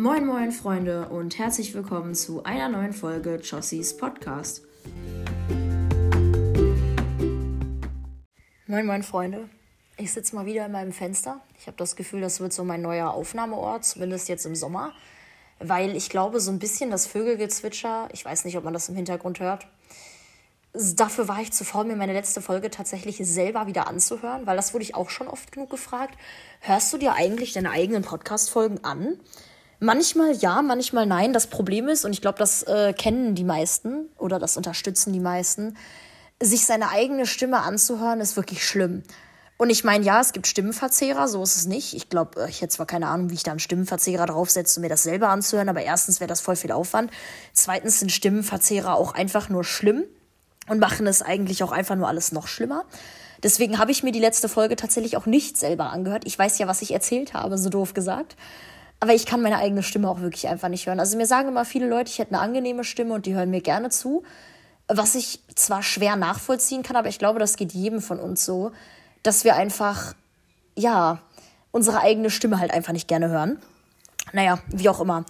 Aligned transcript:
Moin 0.00 0.24
moin 0.24 0.50
Freunde 0.50 1.10
und 1.10 1.36
herzlich 1.36 1.74
willkommen 1.74 2.14
zu 2.14 2.42
einer 2.42 2.70
neuen 2.70 2.94
Folge 2.94 3.34
Jossies 3.34 3.98
Podcast. 3.98 4.62
Moin 8.66 8.86
moin 8.86 9.02
Freunde, 9.02 9.50
ich 9.98 10.10
sitze 10.10 10.34
mal 10.34 10.46
wieder 10.46 10.64
in 10.64 10.72
meinem 10.72 10.92
Fenster. 10.92 11.42
Ich 11.58 11.66
habe 11.66 11.76
das 11.76 11.96
Gefühl, 11.96 12.22
das 12.22 12.40
wird 12.40 12.54
so 12.54 12.64
mein 12.64 12.80
neuer 12.80 13.10
Aufnahmeort, 13.10 13.84
zumindest 13.84 14.30
jetzt 14.30 14.46
im 14.46 14.54
Sommer, 14.54 14.94
weil 15.58 15.94
ich 15.94 16.08
glaube, 16.08 16.40
so 16.40 16.50
ein 16.50 16.58
bisschen 16.58 16.90
das 16.90 17.06
Vögelgezwitscher, 17.06 18.08
ich 18.14 18.24
weiß 18.24 18.46
nicht, 18.46 18.56
ob 18.56 18.64
man 18.64 18.72
das 18.72 18.88
im 18.88 18.94
Hintergrund 18.94 19.38
hört, 19.38 19.66
dafür 20.72 21.28
war 21.28 21.42
ich 21.42 21.52
zuvor, 21.52 21.84
mir 21.84 21.96
meine 21.96 22.14
letzte 22.14 22.40
Folge 22.40 22.70
tatsächlich 22.70 23.18
selber 23.18 23.66
wieder 23.66 23.86
anzuhören, 23.86 24.46
weil 24.46 24.56
das 24.56 24.72
wurde 24.72 24.84
ich 24.84 24.94
auch 24.94 25.10
schon 25.10 25.28
oft 25.28 25.52
genug 25.52 25.68
gefragt. 25.68 26.16
Hörst 26.60 26.90
du 26.90 26.96
dir 26.96 27.12
eigentlich 27.12 27.52
deine 27.52 27.70
eigenen 27.70 28.00
Podcast-Folgen 28.00 28.82
an? 28.82 29.20
Manchmal 29.80 30.34
ja, 30.36 30.60
manchmal 30.60 31.06
nein. 31.06 31.32
Das 31.32 31.46
Problem 31.46 31.88
ist, 31.88 32.04
und 32.04 32.12
ich 32.12 32.20
glaube, 32.20 32.38
das 32.38 32.62
äh, 32.64 32.92
kennen 32.92 33.34
die 33.34 33.44
meisten 33.44 34.10
oder 34.18 34.38
das 34.38 34.58
unterstützen 34.58 35.12
die 35.14 35.20
meisten, 35.20 35.76
sich 36.40 36.66
seine 36.66 36.90
eigene 36.90 37.26
Stimme 37.26 37.62
anzuhören, 37.62 38.20
ist 38.20 38.36
wirklich 38.36 38.66
schlimm. 38.66 39.02
Und 39.56 39.68
ich 39.68 39.84
meine, 39.84 40.04
ja, 40.04 40.20
es 40.20 40.32
gibt 40.32 40.46
Stimmenverzehrer, 40.46 41.28
so 41.28 41.42
ist 41.42 41.56
es 41.56 41.66
nicht. 41.66 41.94
Ich 41.94 42.08
glaube, 42.10 42.42
äh, 42.42 42.50
ich 42.50 42.60
hätte 42.60 42.74
zwar 42.74 42.86
keine 42.86 43.08
Ahnung, 43.08 43.30
wie 43.30 43.34
ich 43.34 43.42
da 43.42 43.52
einen 43.52 43.60
Stimmenverzehrer 43.60 44.26
draufsetze, 44.26 44.80
um 44.80 44.82
mir 44.82 44.90
das 44.90 45.02
selber 45.02 45.28
anzuhören, 45.28 45.70
aber 45.70 45.82
erstens 45.82 46.20
wäre 46.20 46.28
das 46.28 46.42
voll 46.42 46.56
viel 46.56 46.72
Aufwand. 46.72 47.10
Zweitens 47.54 48.00
sind 48.00 48.12
Stimmenverzehrer 48.12 48.94
auch 48.94 49.14
einfach 49.14 49.48
nur 49.48 49.64
schlimm 49.64 50.04
und 50.68 50.78
machen 50.78 51.06
es 51.06 51.22
eigentlich 51.22 51.62
auch 51.62 51.72
einfach 51.72 51.96
nur 51.96 52.08
alles 52.08 52.32
noch 52.32 52.48
schlimmer. 52.48 52.84
Deswegen 53.42 53.78
habe 53.78 53.92
ich 53.92 54.02
mir 54.02 54.12
die 54.12 54.20
letzte 54.20 54.50
Folge 54.50 54.76
tatsächlich 54.76 55.16
auch 55.16 55.24
nicht 55.24 55.56
selber 55.56 55.90
angehört. 55.90 56.24
Ich 56.26 56.38
weiß 56.38 56.58
ja, 56.58 56.66
was 56.66 56.82
ich 56.82 56.92
erzählt 56.92 57.32
habe, 57.32 57.56
so 57.56 57.70
doof 57.70 57.94
gesagt. 57.94 58.36
Aber 59.00 59.14
ich 59.14 59.24
kann 59.24 59.40
meine 59.40 59.56
eigene 59.56 59.82
Stimme 59.82 60.08
auch 60.10 60.20
wirklich 60.20 60.46
einfach 60.48 60.68
nicht 60.68 60.86
hören. 60.86 61.00
Also 61.00 61.16
mir 61.16 61.26
sagen 61.26 61.48
immer 61.48 61.64
viele 61.64 61.88
Leute, 61.88 62.10
ich 62.10 62.18
hätte 62.18 62.34
eine 62.34 62.42
angenehme 62.42 62.84
Stimme 62.84 63.14
und 63.14 63.24
die 63.24 63.34
hören 63.34 63.50
mir 63.50 63.62
gerne 63.62 63.88
zu. 63.88 64.22
Was 64.88 65.14
ich 65.14 65.40
zwar 65.54 65.82
schwer 65.82 66.16
nachvollziehen 66.16 66.82
kann, 66.82 66.96
aber 66.96 67.08
ich 67.08 67.18
glaube, 67.18 67.38
das 67.38 67.56
geht 67.56 67.72
jedem 67.72 68.02
von 68.02 68.20
uns 68.20 68.44
so, 68.44 68.72
dass 69.22 69.44
wir 69.44 69.56
einfach, 69.56 70.14
ja, 70.76 71.18
unsere 71.70 72.00
eigene 72.00 72.28
Stimme 72.28 72.58
halt 72.58 72.72
einfach 72.72 72.92
nicht 72.92 73.08
gerne 73.08 73.28
hören. 73.28 73.58
Naja, 74.32 74.58
wie 74.68 74.88
auch 74.88 75.00
immer. 75.00 75.24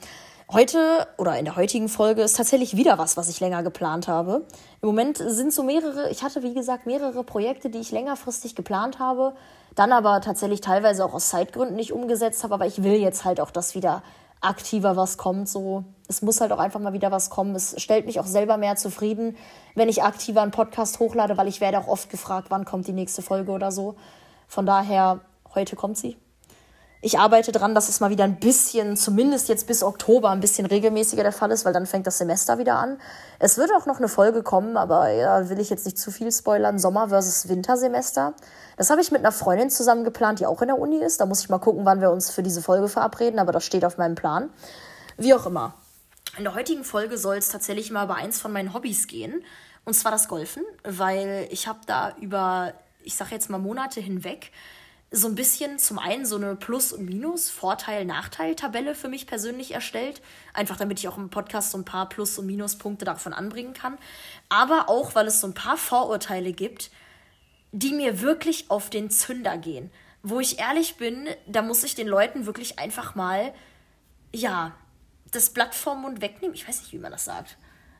Heute 0.51 1.07
oder 1.17 1.39
in 1.39 1.45
der 1.45 1.55
heutigen 1.55 1.89
Folge 1.89 2.23
ist 2.23 2.37
tatsächlich 2.37 2.77
wieder 2.77 2.99
was, 2.99 3.17
was 3.17 3.29
ich 3.29 3.39
länger 3.39 3.63
geplant 3.63 4.09
habe. 4.09 4.45
Im 4.83 4.89
Moment 4.89 5.19
sind 5.19 5.53
so 5.53 5.63
mehrere, 5.63 6.11
ich 6.11 6.25
hatte 6.25 6.43
wie 6.43 6.55
gesagt 6.55 6.87
mehrere 6.87 7.23
Projekte, 7.23 7.71
die 7.71 7.79
ich 7.79 7.93
längerfristig 7.93 8.57
geplant 8.57 8.99
habe, 8.99 9.35
dann 9.75 9.93
aber 9.93 10.21
tatsächlich 10.21 10.61
teilweise 10.61 11.05
auch 11.05 11.15
aus 11.15 11.29
Zeitgründen 11.29 11.77
nicht 11.77 11.93
umgesetzt 11.93 12.43
habe, 12.45 12.55
aber 12.55 12.67
ich 12.67 12.83
will 12.83 12.95
jetzt 12.95 13.25
halt 13.25 13.41
auch, 13.41 13.51
dass 13.51 13.75
wieder 13.75 14.03
aktiver 14.41 14.97
was 14.97 15.17
kommt. 15.19 15.49
So, 15.49 15.85
es 16.09 16.23
muss 16.23 16.41
halt 16.41 16.53
auch 16.53 16.59
einfach 16.59 16.81
mal 16.81 16.93
wieder 16.93 17.11
was 17.11 17.31
kommen. 17.31 17.55
Es 17.55 17.81
stellt 17.81 18.07
mich 18.07 18.21
auch 18.21 18.27
selber 18.27 18.57
mehr 18.57 18.77
zufrieden, 18.77 19.37
wenn 19.75 19.89
ich 19.89 20.03
aktiver 20.03 20.43
einen 20.43 20.51
Podcast 20.51 20.99
hochlade, 20.99 21.37
weil 21.37 21.49
ich 21.49 21.61
werde 21.61 21.79
auch 21.79 21.89
oft 21.89 22.11
gefragt, 22.11 22.47
wann 22.51 22.65
kommt 22.65 22.87
die 22.87 22.93
nächste 22.93 23.23
Folge 23.23 23.53
oder 23.53 23.71
so. 23.71 23.97
Von 24.49 24.67
daher, 24.67 25.21
heute 25.55 25.77
kommt 25.77 25.99
sie 25.99 26.17
ich 27.03 27.19
arbeite 27.19 27.51
dran, 27.51 27.75
dass 27.75 27.89
es 27.89 28.01
mal 28.01 28.11
wieder 28.11 28.25
ein 28.25 28.39
bisschen, 28.39 28.95
zumindest 28.95 29.49
jetzt 29.49 29.67
bis 29.67 29.83
Oktober, 29.83 30.31
ein 30.31 30.41
bisschen 30.41 30.67
regelmäßiger 30.67 31.23
der 31.23 31.33
Fall 31.33 31.51
ist, 31.51 31.65
weil 31.65 31.73
dann 31.73 31.87
fängt 31.87 32.07
das 32.07 32.19
Semester 32.19 32.59
wieder 32.59 32.77
an. 32.77 33.01
Es 33.39 33.57
wird 33.57 33.71
auch 33.73 33.87
noch 33.87 33.99
eine 33.99 34.09
Folge 34.09 34.43
kommen, 34.43 34.77
aber 34.77 35.09
ja, 35.09 35.49
will 35.49 35.59
ich 35.61 35.71
jetzt 35.71 35.87
nicht 35.87 35.99
zu 35.99 36.11
viel 36.11 36.31
spoilern. 36.31 36.79
Sommer 36.79 37.09
versus 37.09 37.49
Wintersemester. 37.49 38.35
Das 38.77 38.91
habe 38.91 39.01
ich 39.01 39.11
mit 39.13 39.21
einer 39.21 39.33
Freundin 39.33 39.71
zusammen 39.71 40.05
geplant, 40.05 40.41
die 40.41 40.47
auch 40.47 40.61
in 40.61 40.69
der 40.69 40.79
Uni 40.79 40.99
ist. 40.99 41.21
Da 41.23 41.27
muss 41.27 41.41
ich 41.41 41.49
mal 41.49 41.59
gucken, 41.59 41.87
wann 41.87 42.03
wir 42.03 42.11
uns 42.11 42.31
für 42.31 42.43
diese 42.43 42.61
Folge 42.61 42.89
verabreden, 42.89 43.39
aber 43.39 43.53
das 43.53 43.65
steht 43.65 43.87
auf 43.87 43.97
meinem 43.97 44.15
Plan. 44.15 44.51
Wie 45.17 45.33
auch 45.33 45.47
immer. 45.47 45.75
In 46.37 46.45
der 46.45 46.55
heutigen 46.55 46.85
Folge 46.85 47.17
soll 47.17 47.37
es 47.37 47.49
tatsächlich 47.49 47.91
mal 47.91 48.05
über 48.05 48.17
eins 48.17 48.39
von 48.39 48.53
meinen 48.53 48.75
Hobbys 48.75 49.07
gehen. 49.07 49.43
Und 49.87 49.95
zwar 49.95 50.13
das 50.13 50.29
Golfen, 50.29 50.63
weil 50.85 51.49
ich 51.51 51.67
habe 51.67 51.81
da 51.87 52.15
über, 52.21 52.75
ich 53.03 53.17
sage 53.17 53.31
jetzt 53.35 53.49
mal 53.49 53.59
Monate 53.59 54.01
hinweg, 54.01 54.53
so 55.13 55.27
ein 55.27 55.35
bisschen 55.35 55.79
zum 55.79 55.99
einen 55.99 56.25
so 56.25 56.37
eine 56.37 56.55
Plus- 56.55 56.93
und 56.93 57.05
Minus-, 57.05 57.51
Vorteil-, 57.51 58.05
Nachteil-Tabelle 58.05 58.95
für 58.95 59.09
mich 59.09 59.27
persönlich 59.27 59.73
erstellt. 59.73 60.23
Einfach 60.55 60.77
damit 60.77 61.01
ich 61.01 61.09
auch 61.09 61.19
im 61.19 61.31
Podcast 61.31 61.73
so 61.73 61.79
ein 61.79 61.85
paar 61.85 62.09
Plus- 62.09 62.39
und 62.39 62.47
Minuspunkte 62.47 63.05
davon 63.05 63.33
anbringen 63.33 63.75
kann. 63.75 63.99
Aber 64.49 64.89
auch, 64.89 65.15
weil 65.15 65.27
es 65.27 65.41
so 65.41 65.49
ein 65.49 65.55
paar 65.55 65.77
Vorurteile 65.77 66.53
gibt, 66.53 66.91
die 67.73 67.93
mir 67.93 68.21
wirklich 68.21 68.71
auf 68.71 68.89
den 68.89 69.11
Zünder 69.11 69.59
gehen. 69.59 69.91
Wo 70.23 70.39
ich 70.39 70.61
ehrlich 70.61 70.97
bin, 70.97 71.29
da 71.47 71.63
muss 71.63 71.83
ich 71.83 71.95
den 71.95 72.07
Leuten 72.07 72.47
wirklich 72.47 72.79
einfach 72.79 73.15
mal, 73.15 73.53
ja, 74.33 74.73
das 75.33 75.51
Blatt 75.51 75.75
vom 75.75 76.03
Mund 76.03 76.21
wegnehmen. 76.21 76.55
Ich 76.55 76.69
weiß 76.69 76.83
nicht, 76.83 76.93
wie 76.93 76.99
man 76.99 77.13
das 77.13 77.25
sagt. 77.25 77.57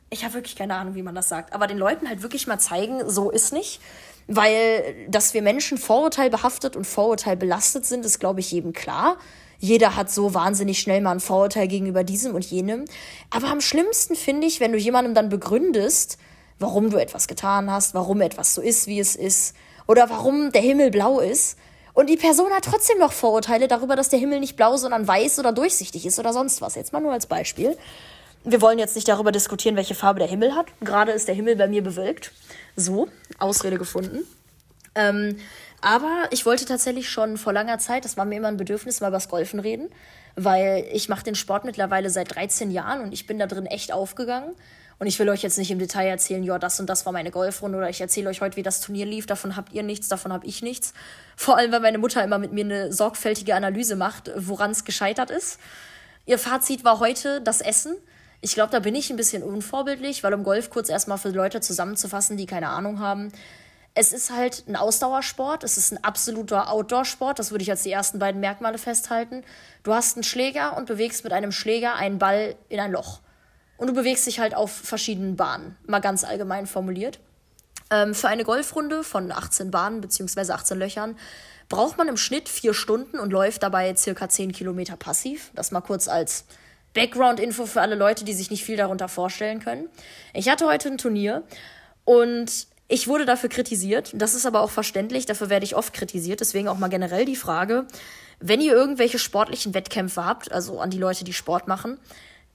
Ich 0.09 0.23
habe 0.23 0.35
wirklich 0.35 0.55
keine 0.55 0.75
Ahnung, 0.75 0.95
wie 0.95 1.03
man 1.03 1.15
das 1.15 1.29
sagt. 1.29 1.53
Aber 1.53 1.67
den 1.67 1.77
Leuten 1.77 2.07
halt 2.07 2.21
wirklich 2.21 2.47
mal 2.47 2.59
zeigen, 2.59 3.09
so 3.09 3.31
ist 3.31 3.53
nicht. 3.53 3.81
Weil, 4.27 5.07
dass 5.09 5.33
wir 5.33 5.41
Menschen 5.41 5.77
vorurteilbehaftet 5.77 6.75
und 6.75 6.85
vorurteilbelastet 6.85 7.85
sind, 7.85 8.05
ist, 8.05 8.19
glaube 8.19 8.39
ich, 8.39 8.51
jedem 8.51 8.73
klar. 8.73 9.17
Jeder 9.59 9.95
hat 9.95 10.09
so 10.09 10.33
wahnsinnig 10.33 10.79
schnell 10.79 11.01
mal 11.01 11.11
ein 11.11 11.19
Vorurteil 11.19 11.67
gegenüber 11.67 12.03
diesem 12.03 12.33
und 12.33 12.45
jenem. 12.45 12.85
Aber 13.29 13.47
am 13.47 13.61
schlimmsten 13.61 14.15
finde 14.15 14.47
ich, 14.47 14.59
wenn 14.59 14.71
du 14.71 14.77
jemandem 14.77 15.13
dann 15.13 15.29
begründest, 15.29 16.17
warum 16.57 16.89
du 16.89 16.97
etwas 16.97 17.27
getan 17.27 17.69
hast, 17.69 17.93
warum 17.93 18.21
etwas 18.21 18.55
so 18.55 18.61
ist, 18.61 18.87
wie 18.87 18.99
es 18.99 19.15
ist, 19.15 19.55
oder 19.87 20.09
warum 20.09 20.51
der 20.51 20.61
Himmel 20.61 20.91
blau 20.91 21.19
ist. 21.19 21.57
Und 21.93 22.09
die 22.09 22.17
Person 22.17 22.51
hat 22.51 22.65
trotzdem 22.65 22.97
noch 22.99 23.11
Vorurteile 23.11 23.67
darüber, 23.67 23.95
dass 23.95 24.09
der 24.09 24.19
Himmel 24.19 24.39
nicht 24.39 24.55
blau, 24.55 24.77
sondern 24.77 25.07
weiß 25.07 25.39
oder 25.39 25.51
durchsichtig 25.51 26.05
ist 26.05 26.17
oder 26.19 26.31
sonst 26.31 26.61
was. 26.61 26.75
Jetzt 26.75 26.93
mal 26.93 27.01
nur 27.01 27.11
als 27.11 27.25
Beispiel. 27.25 27.77
Wir 28.43 28.61
wollen 28.61 28.79
jetzt 28.79 28.95
nicht 28.95 29.07
darüber 29.07 29.31
diskutieren, 29.31 29.75
welche 29.75 29.93
Farbe 29.93 30.19
der 30.19 30.27
Himmel 30.27 30.55
hat. 30.55 30.67
Gerade 30.81 31.11
ist 31.11 31.27
der 31.27 31.35
Himmel 31.35 31.55
bei 31.55 31.67
mir 31.67 31.83
bewölkt. 31.83 32.31
So, 32.75 33.07
Ausrede 33.37 33.77
gefunden. 33.77 34.25
Ähm, 34.95 35.37
aber 35.81 36.25
ich 36.31 36.45
wollte 36.45 36.65
tatsächlich 36.65 37.09
schon 37.09 37.37
vor 37.37 37.53
langer 37.53 37.77
Zeit, 37.77 38.03
das 38.03 38.17
war 38.17 38.25
mir 38.25 38.37
immer 38.37 38.47
ein 38.47 38.57
Bedürfnis, 38.57 38.99
mal 38.99 39.09
über 39.09 39.19
Golfen 39.19 39.59
reden, 39.59 39.89
weil 40.35 40.87
ich 40.91 41.07
mache 41.09 41.23
den 41.23 41.35
Sport 41.35 41.65
mittlerweile 41.65 42.09
seit 42.09 42.35
13 42.35 42.71
Jahren 42.71 43.01
und 43.01 43.13
ich 43.13 43.27
bin 43.27 43.39
da 43.39 43.47
drin 43.47 43.65
echt 43.65 43.91
aufgegangen. 43.91 44.55
Und 44.99 45.07
ich 45.07 45.17
will 45.17 45.29
euch 45.29 45.41
jetzt 45.41 45.57
nicht 45.57 45.71
im 45.71 45.79
Detail 45.79 46.09
erzählen, 46.09 46.43
ja, 46.43 46.59
das 46.59 46.79
und 46.79 46.87
das 46.87 47.07
war 47.07 47.11
meine 47.11 47.31
Golfrunde 47.31 47.75
oder 47.75 47.89
ich 47.89 47.99
erzähle 47.99 48.29
euch 48.29 48.41
heute, 48.41 48.55
wie 48.55 48.61
das 48.61 48.81
Turnier 48.81 49.07
lief. 49.07 49.25
Davon 49.25 49.55
habt 49.55 49.73
ihr 49.73 49.81
nichts, 49.81 50.09
davon 50.09 50.31
hab 50.31 50.43
ich 50.43 50.61
nichts. 50.61 50.93
Vor 51.35 51.57
allem, 51.57 51.71
weil 51.71 51.79
meine 51.79 51.97
Mutter 51.97 52.23
immer 52.23 52.37
mit 52.37 52.53
mir 52.53 52.65
eine 52.65 52.93
sorgfältige 52.93 53.55
Analyse 53.55 53.95
macht, 53.95 54.29
woran 54.35 54.69
es 54.69 54.85
gescheitert 54.85 55.31
ist. 55.31 55.59
Ihr 56.27 56.37
Fazit 56.37 56.83
war 56.83 56.99
heute 56.99 57.41
das 57.41 57.61
Essen. 57.61 57.95
Ich 58.41 58.55
glaube, 58.55 58.71
da 58.71 58.79
bin 58.79 58.95
ich 58.95 59.11
ein 59.11 59.17
bisschen 59.17 59.43
unvorbildlich, 59.43 60.23
weil 60.23 60.33
um 60.33 60.43
Golf 60.43 60.71
kurz 60.71 60.89
erstmal 60.89 61.19
für 61.19 61.29
Leute 61.29 61.61
zusammenzufassen, 61.61 62.37
die 62.37 62.47
keine 62.47 62.69
Ahnung 62.69 62.99
haben. 62.99 63.31
Es 63.93 64.13
ist 64.13 64.31
halt 64.31 64.63
ein 64.67 64.75
Ausdauersport, 64.75 65.63
es 65.63 65.77
ist 65.77 65.91
ein 65.91 66.03
absoluter 66.03 66.71
Outdoor-Sport, 66.71 67.37
das 67.37 67.51
würde 67.51 67.61
ich 67.61 67.69
als 67.69 67.83
die 67.83 67.91
ersten 67.91 68.19
beiden 68.19 68.41
Merkmale 68.41 68.77
festhalten. 68.77 69.43
Du 69.83 69.93
hast 69.93 70.15
einen 70.15 70.23
Schläger 70.23 70.75
und 70.75 70.87
bewegst 70.87 71.23
mit 71.23 71.33
einem 71.33 71.51
Schläger 71.51 71.95
einen 71.95 72.17
Ball 72.17 72.55
in 72.69 72.79
ein 72.79 72.91
Loch. 72.91 73.19
Und 73.77 73.87
du 73.87 73.93
bewegst 73.93 74.25
dich 74.25 74.39
halt 74.39 74.55
auf 74.55 74.71
verschiedenen 74.71 75.35
Bahnen, 75.35 75.75
mal 75.85 75.99
ganz 75.99 76.23
allgemein 76.23 76.67
formuliert. 76.67 77.19
Ähm, 77.91 78.15
für 78.15 78.29
eine 78.29 78.43
Golfrunde 78.43 79.03
von 79.03 79.31
18 79.31 79.71
Bahnen 79.71 80.01
bzw. 80.01 80.51
18 80.51 80.79
Löchern 80.79 81.17
braucht 81.67 81.97
man 81.97 82.07
im 82.07 82.17
Schnitt 82.17 82.47
vier 82.47 82.73
Stunden 82.73 83.19
und 83.19 83.31
läuft 83.31 83.61
dabei 83.63 83.95
circa 83.95 84.29
10 84.29 84.51
Kilometer 84.51 84.95
passiv. 84.95 85.51
Das 85.53 85.71
mal 85.71 85.81
kurz 85.81 86.07
als 86.07 86.45
Background-Info 86.93 87.65
für 87.65 87.81
alle 87.81 87.95
Leute, 87.95 88.25
die 88.25 88.33
sich 88.33 88.51
nicht 88.51 88.63
viel 88.63 88.77
darunter 88.77 89.07
vorstellen 89.07 89.59
können. 89.59 89.89
Ich 90.33 90.49
hatte 90.49 90.67
heute 90.67 90.89
ein 90.89 90.97
Turnier 90.97 91.43
und 92.05 92.67
ich 92.87 93.07
wurde 93.07 93.25
dafür 93.25 93.49
kritisiert. 93.49 94.11
Das 94.13 94.35
ist 94.35 94.45
aber 94.45 94.61
auch 94.61 94.69
verständlich, 94.69 95.25
dafür 95.25 95.49
werde 95.49 95.65
ich 95.65 95.75
oft 95.75 95.93
kritisiert. 95.93 96.41
Deswegen 96.41 96.67
auch 96.67 96.77
mal 96.77 96.89
generell 96.89 97.23
die 97.23 97.37
Frage, 97.37 97.87
wenn 98.39 98.59
ihr 98.59 98.73
irgendwelche 98.73 99.19
sportlichen 99.19 99.73
Wettkämpfe 99.73 100.25
habt, 100.25 100.51
also 100.51 100.79
an 100.79 100.89
die 100.89 100.97
Leute, 100.97 101.23
die 101.23 101.33
Sport 101.33 101.67
machen, 101.67 101.97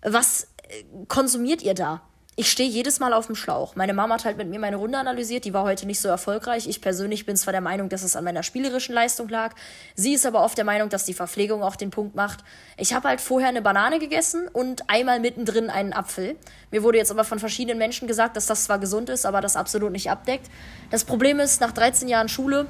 was 0.02 0.48
äh, 0.68 0.84
konsumiert 1.08 1.62
ihr 1.62 1.74
da? 1.74 2.02
Ich 2.38 2.50
stehe 2.50 2.68
jedes 2.68 3.00
Mal 3.00 3.14
auf 3.14 3.26
dem 3.26 3.34
Schlauch. 3.34 3.76
Meine 3.76 3.94
Mama 3.94 4.14
hat 4.14 4.26
halt 4.26 4.36
mit 4.36 4.48
mir 4.50 4.58
meine 4.58 4.76
Runde 4.76 4.98
analysiert, 4.98 5.46
die 5.46 5.54
war 5.54 5.62
heute 5.62 5.86
nicht 5.86 6.00
so 6.00 6.08
erfolgreich. 6.08 6.68
Ich 6.68 6.82
persönlich 6.82 7.24
bin 7.24 7.34
zwar 7.34 7.52
der 7.52 7.62
Meinung, 7.62 7.88
dass 7.88 8.02
es 8.02 8.14
an 8.14 8.24
meiner 8.24 8.42
spielerischen 8.42 8.94
Leistung 8.94 9.26
lag. 9.30 9.54
Sie 9.94 10.12
ist 10.12 10.26
aber 10.26 10.44
oft 10.44 10.58
der 10.58 10.66
Meinung, 10.66 10.90
dass 10.90 11.06
die 11.06 11.14
Verpflegung 11.14 11.62
auch 11.62 11.76
den 11.76 11.90
Punkt 11.90 12.14
macht. 12.14 12.40
Ich 12.76 12.92
habe 12.92 13.08
halt 13.08 13.22
vorher 13.22 13.48
eine 13.48 13.62
Banane 13.62 13.98
gegessen 13.98 14.48
und 14.52 14.90
einmal 14.90 15.18
mittendrin 15.18 15.70
einen 15.70 15.94
Apfel. 15.94 16.36
Mir 16.70 16.82
wurde 16.82 16.98
jetzt 16.98 17.10
aber 17.10 17.24
von 17.24 17.38
verschiedenen 17.38 17.78
Menschen 17.78 18.06
gesagt, 18.06 18.36
dass 18.36 18.44
das 18.44 18.64
zwar 18.64 18.78
gesund 18.78 19.08
ist, 19.08 19.24
aber 19.24 19.40
das 19.40 19.56
absolut 19.56 19.90
nicht 19.90 20.10
abdeckt. 20.10 20.50
Das 20.90 21.04
Problem 21.04 21.40
ist, 21.40 21.62
nach 21.62 21.72
13 21.72 22.06
Jahren 22.06 22.28
Schule 22.28 22.66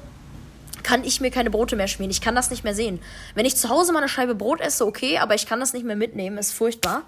kann 0.83 1.03
ich 1.03 1.19
mir 1.19 1.29
keine 1.29 1.49
Brote 1.49 1.75
mehr 1.75 1.89
schmieren. 1.89 2.11
Ich 2.11 2.21
kann 2.21 2.35
das 2.35 2.51
nicht 2.51 2.63
mehr 2.63 2.73
sehen. 2.73 3.01
Wenn 3.35 3.45
ich 3.45 3.57
zu 3.57 3.67
Hause 3.67 3.91
mal 3.91 3.99
eine 3.99 4.07
Scheibe 4.07 4.33
Brot 4.33 4.61
esse, 4.61 4.85
okay, 4.85 5.17
aber 5.17 5.35
ich 5.35 5.45
kann 5.45 5.59
das 5.59 5.73
nicht 5.73 5.85
mehr 5.85 5.97
mitnehmen, 5.97 6.37
ist 6.37 6.53
furchtbar. 6.53 7.03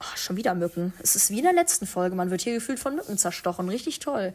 Oh, 0.00 0.16
schon 0.16 0.36
wieder 0.36 0.54
Mücken. 0.54 0.92
Es 1.02 1.16
ist 1.16 1.30
wie 1.30 1.38
in 1.38 1.44
der 1.44 1.52
letzten 1.52 1.86
Folge. 1.86 2.16
Man 2.16 2.30
wird 2.30 2.42
hier 2.42 2.54
gefühlt 2.54 2.78
von 2.78 2.96
Mücken 2.96 3.16
zerstochen. 3.16 3.68
Richtig 3.68 3.98
toll. 3.98 4.34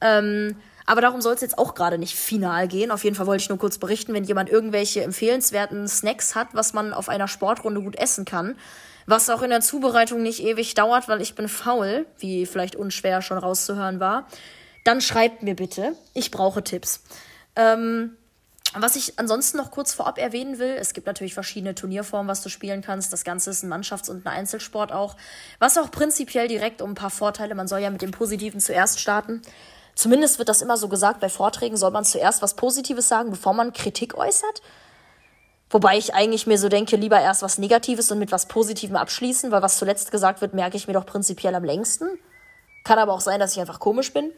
Ähm, 0.00 0.56
aber 0.86 1.00
darum 1.00 1.20
soll 1.20 1.34
es 1.34 1.40
jetzt 1.40 1.58
auch 1.58 1.74
gerade 1.74 1.98
nicht 1.98 2.14
final 2.14 2.68
gehen. 2.68 2.90
Auf 2.90 3.04
jeden 3.04 3.16
Fall 3.16 3.26
wollte 3.26 3.42
ich 3.42 3.48
nur 3.48 3.58
kurz 3.58 3.78
berichten, 3.78 4.14
wenn 4.14 4.24
jemand 4.24 4.48
irgendwelche 4.48 5.02
empfehlenswerten 5.02 5.88
Snacks 5.88 6.34
hat, 6.34 6.48
was 6.52 6.72
man 6.72 6.92
auf 6.92 7.08
einer 7.08 7.28
Sportrunde 7.28 7.82
gut 7.82 7.96
essen 7.96 8.24
kann. 8.24 8.56
Was 9.04 9.28
auch 9.30 9.42
in 9.42 9.50
der 9.50 9.60
Zubereitung 9.60 10.22
nicht 10.22 10.42
ewig 10.42 10.74
dauert, 10.74 11.08
weil 11.08 11.20
ich 11.20 11.34
bin 11.34 11.48
faul, 11.48 12.06
wie 12.18 12.46
vielleicht 12.46 12.74
unschwer 12.74 13.22
schon 13.22 13.38
rauszuhören 13.38 14.00
war. 14.00 14.26
Dann 14.84 15.00
schreibt 15.00 15.42
mir 15.42 15.54
bitte. 15.54 15.94
Ich 16.14 16.30
brauche 16.30 16.62
Tipps. 16.62 17.02
Ähm, 17.54 18.16
was 18.82 18.96
ich 18.96 19.18
ansonsten 19.18 19.56
noch 19.56 19.70
kurz 19.70 19.94
vorab 19.94 20.18
erwähnen 20.18 20.58
will, 20.58 20.76
es 20.78 20.92
gibt 20.92 21.06
natürlich 21.06 21.34
verschiedene 21.34 21.74
Turnierformen, 21.74 22.28
was 22.28 22.42
du 22.42 22.48
spielen 22.48 22.82
kannst. 22.82 23.12
Das 23.12 23.24
Ganze 23.24 23.50
ist 23.50 23.62
ein 23.62 23.68
Mannschafts- 23.68 24.10
und 24.10 24.26
ein 24.26 24.32
Einzelsport 24.32 24.92
auch. 24.92 25.16
Was 25.58 25.78
auch 25.78 25.90
prinzipiell 25.90 26.48
direkt 26.48 26.82
um 26.82 26.90
ein 26.90 26.94
paar 26.94 27.10
Vorteile, 27.10 27.54
man 27.54 27.68
soll 27.68 27.80
ja 27.80 27.90
mit 27.90 28.02
dem 28.02 28.10
Positiven 28.10 28.60
zuerst 28.60 29.00
starten. 29.00 29.42
Zumindest 29.94 30.38
wird 30.38 30.48
das 30.48 30.60
immer 30.60 30.76
so 30.76 30.88
gesagt, 30.88 31.20
bei 31.20 31.30
Vorträgen 31.30 31.76
soll 31.76 31.90
man 31.90 32.04
zuerst 32.04 32.42
was 32.42 32.54
Positives 32.54 33.08
sagen, 33.08 33.30
bevor 33.30 33.54
man 33.54 33.72
Kritik 33.72 34.14
äußert. 34.14 34.60
Wobei 35.70 35.96
ich 35.96 36.14
eigentlich 36.14 36.46
mir 36.46 36.58
so 36.58 36.68
denke, 36.68 36.96
lieber 36.96 37.20
erst 37.20 37.42
was 37.42 37.58
Negatives 37.58 38.10
und 38.10 38.18
mit 38.18 38.30
was 38.30 38.46
Positivem 38.46 38.96
abschließen, 38.96 39.50
weil 39.50 39.62
was 39.62 39.78
zuletzt 39.78 40.10
gesagt 40.10 40.40
wird, 40.40 40.54
merke 40.54 40.76
ich 40.76 40.86
mir 40.86 40.92
doch 40.94 41.06
prinzipiell 41.06 41.54
am 41.54 41.64
längsten. 41.64 42.08
Kann 42.84 42.98
aber 42.98 43.14
auch 43.14 43.20
sein, 43.20 43.40
dass 43.40 43.52
ich 43.52 43.60
einfach 43.60 43.80
komisch 43.80 44.12
bin. 44.12 44.30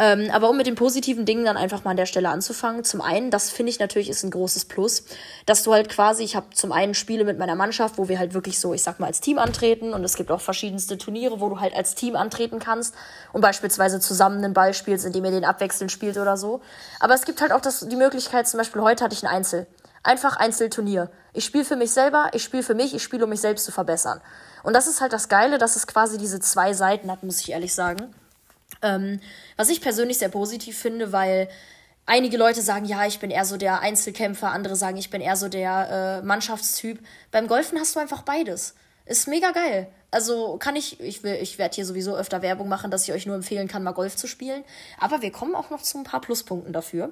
Ähm, 0.00 0.30
aber 0.32 0.48
um 0.48 0.56
mit 0.56 0.68
den 0.68 0.76
positiven 0.76 1.24
Dingen 1.24 1.44
dann 1.44 1.56
einfach 1.56 1.82
mal 1.82 1.90
an 1.90 1.96
der 1.96 2.06
Stelle 2.06 2.28
anzufangen. 2.28 2.84
Zum 2.84 3.00
einen, 3.00 3.32
das 3.32 3.50
finde 3.50 3.70
ich 3.70 3.80
natürlich 3.80 4.08
ist 4.08 4.22
ein 4.22 4.30
großes 4.30 4.66
Plus, 4.66 5.02
dass 5.44 5.64
du 5.64 5.72
halt 5.72 5.88
quasi, 5.88 6.22
ich 6.22 6.36
habe 6.36 6.46
zum 6.54 6.70
einen 6.70 6.94
Spiele 6.94 7.24
mit 7.24 7.36
meiner 7.36 7.56
Mannschaft, 7.56 7.98
wo 7.98 8.08
wir 8.08 8.20
halt 8.20 8.32
wirklich 8.32 8.60
so, 8.60 8.72
ich 8.72 8.84
sag 8.84 9.00
mal, 9.00 9.08
als 9.08 9.20
Team 9.20 9.38
antreten 9.38 9.92
und 9.92 10.04
es 10.04 10.14
gibt 10.14 10.30
auch 10.30 10.40
verschiedenste 10.40 10.98
Turniere, 10.98 11.40
wo 11.40 11.48
du 11.48 11.58
halt 11.58 11.74
als 11.74 11.96
Team 11.96 12.14
antreten 12.14 12.60
kannst 12.60 12.94
und 13.32 13.40
beispielsweise 13.40 13.98
zusammen 13.98 14.38
einen 14.38 14.54
Ball 14.54 14.72
spielst, 14.72 15.04
indem 15.04 15.24
ihr 15.24 15.32
den 15.32 15.44
abwechselnd 15.44 15.90
spielt 15.90 16.16
oder 16.16 16.36
so. 16.36 16.60
Aber 17.00 17.14
es 17.14 17.24
gibt 17.24 17.40
halt 17.40 17.50
auch 17.50 17.60
das, 17.60 17.80
die 17.88 17.96
Möglichkeit, 17.96 18.46
zum 18.46 18.58
Beispiel 18.58 18.82
heute 18.82 19.02
hatte 19.02 19.14
ich 19.14 19.24
ein 19.24 19.34
Einzel. 19.34 19.66
Einfach 20.04 20.36
Einzelturnier. 20.36 21.10
Ich 21.32 21.44
spiele 21.44 21.64
für 21.64 21.76
mich 21.76 21.90
selber, 21.90 22.30
ich 22.32 22.44
spiele 22.44 22.62
für 22.62 22.74
mich, 22.74 22.94
ich 22.94 23.02
spiele, 23.02 23.24
um 23.24 23.30
mich 23.30 23.40
selbst 23.40 23.64
zu 23.64 23.72
verbessern. 23.72 24.20
Und 24.62 24.74
das 24.74 24.86
ist 24.86 25.00
halt 25.00 25.12
das 25.12 25.28
Geile, 25.28 25.58
dass 25.58 25.74
es 25.74 25.88
quasi 25.88 26.18
diese 26.18 26.38
zwei 26.38 26.72
Seiten 26.72 27.10
hat, 27.10 27.24
muss 27.24 27.40
ich 27.40 27.50
ehrlich 27.50 27.74
sagen. 27.74 28.14
Ähm, 28.82 29.20
was 29.56 29.70
ich 29.70 29.80
persönlich 29.80 30.18
sehr 30.18 30.28
positiv 30.28 30.78
finde, 30.78 31.12
weil 31.12 31.48
einige 32.06 32.36
Leute 32.36 32.62
sagen, 32.62 32.84
ja, 32.84 33.06
ich 33.06 33.18
bin 33.18 33.30
eher 33.30 33.44
so 33.44 33.56
der 33.56 33.80
Einzelkämpfer, 33.80 34.50
andere 34.50 34.76
sagen, 34.76 34.96
ich 34.96 35.10
bin 35.10 35.20
eher 35.20 35.36
so 35.36 35.48
der 35.48 36.20
äh, 36.22 36.26
Mannschaftstyp. 36.26 37.00
Beim 37.30 37.46
Golfen 37.46 37.78
hast 37.78 37.94
du 37.94 38.00
einfach 38.00 38.22
beides. 38.22 38.74
Ist 39.04 39.28
mega 39.28 39.52
geil. 39.52 39.88
Also 40.10 40.56
kann 40.58 40.76
ich, 40.76 41.00
ich, 41.00 41.24
ich 41.24 41.58
werde 41.58 41.74
hier 41.74 41.84
sowieso 41.84 42.16
öfter 42.16 42.40
Werbung 42.40 42.68
machen, 42.68 42.90
dass 42.90 43.04
ich 43.04 43.12
euch 43.12 43.26
nur 43.26 43.36
empfehlen 43.36 43.68
kann, 43.68 43.82
mal 43.82 43.92
Golf 43.92 44.16
zu 44.16 44.26
spielen. 44.26 44.64
Aber 44.98 45.20
wir 45.22 45.32
kommen 45.32 45.54
auch 45.54 45.70
noch 45.70 45.82
zu 45.82 45.98
ein 45.98 46.04
paar 46.04 46.20
Pluspunkten 46.20 46.72
dafür. 46.72 47.10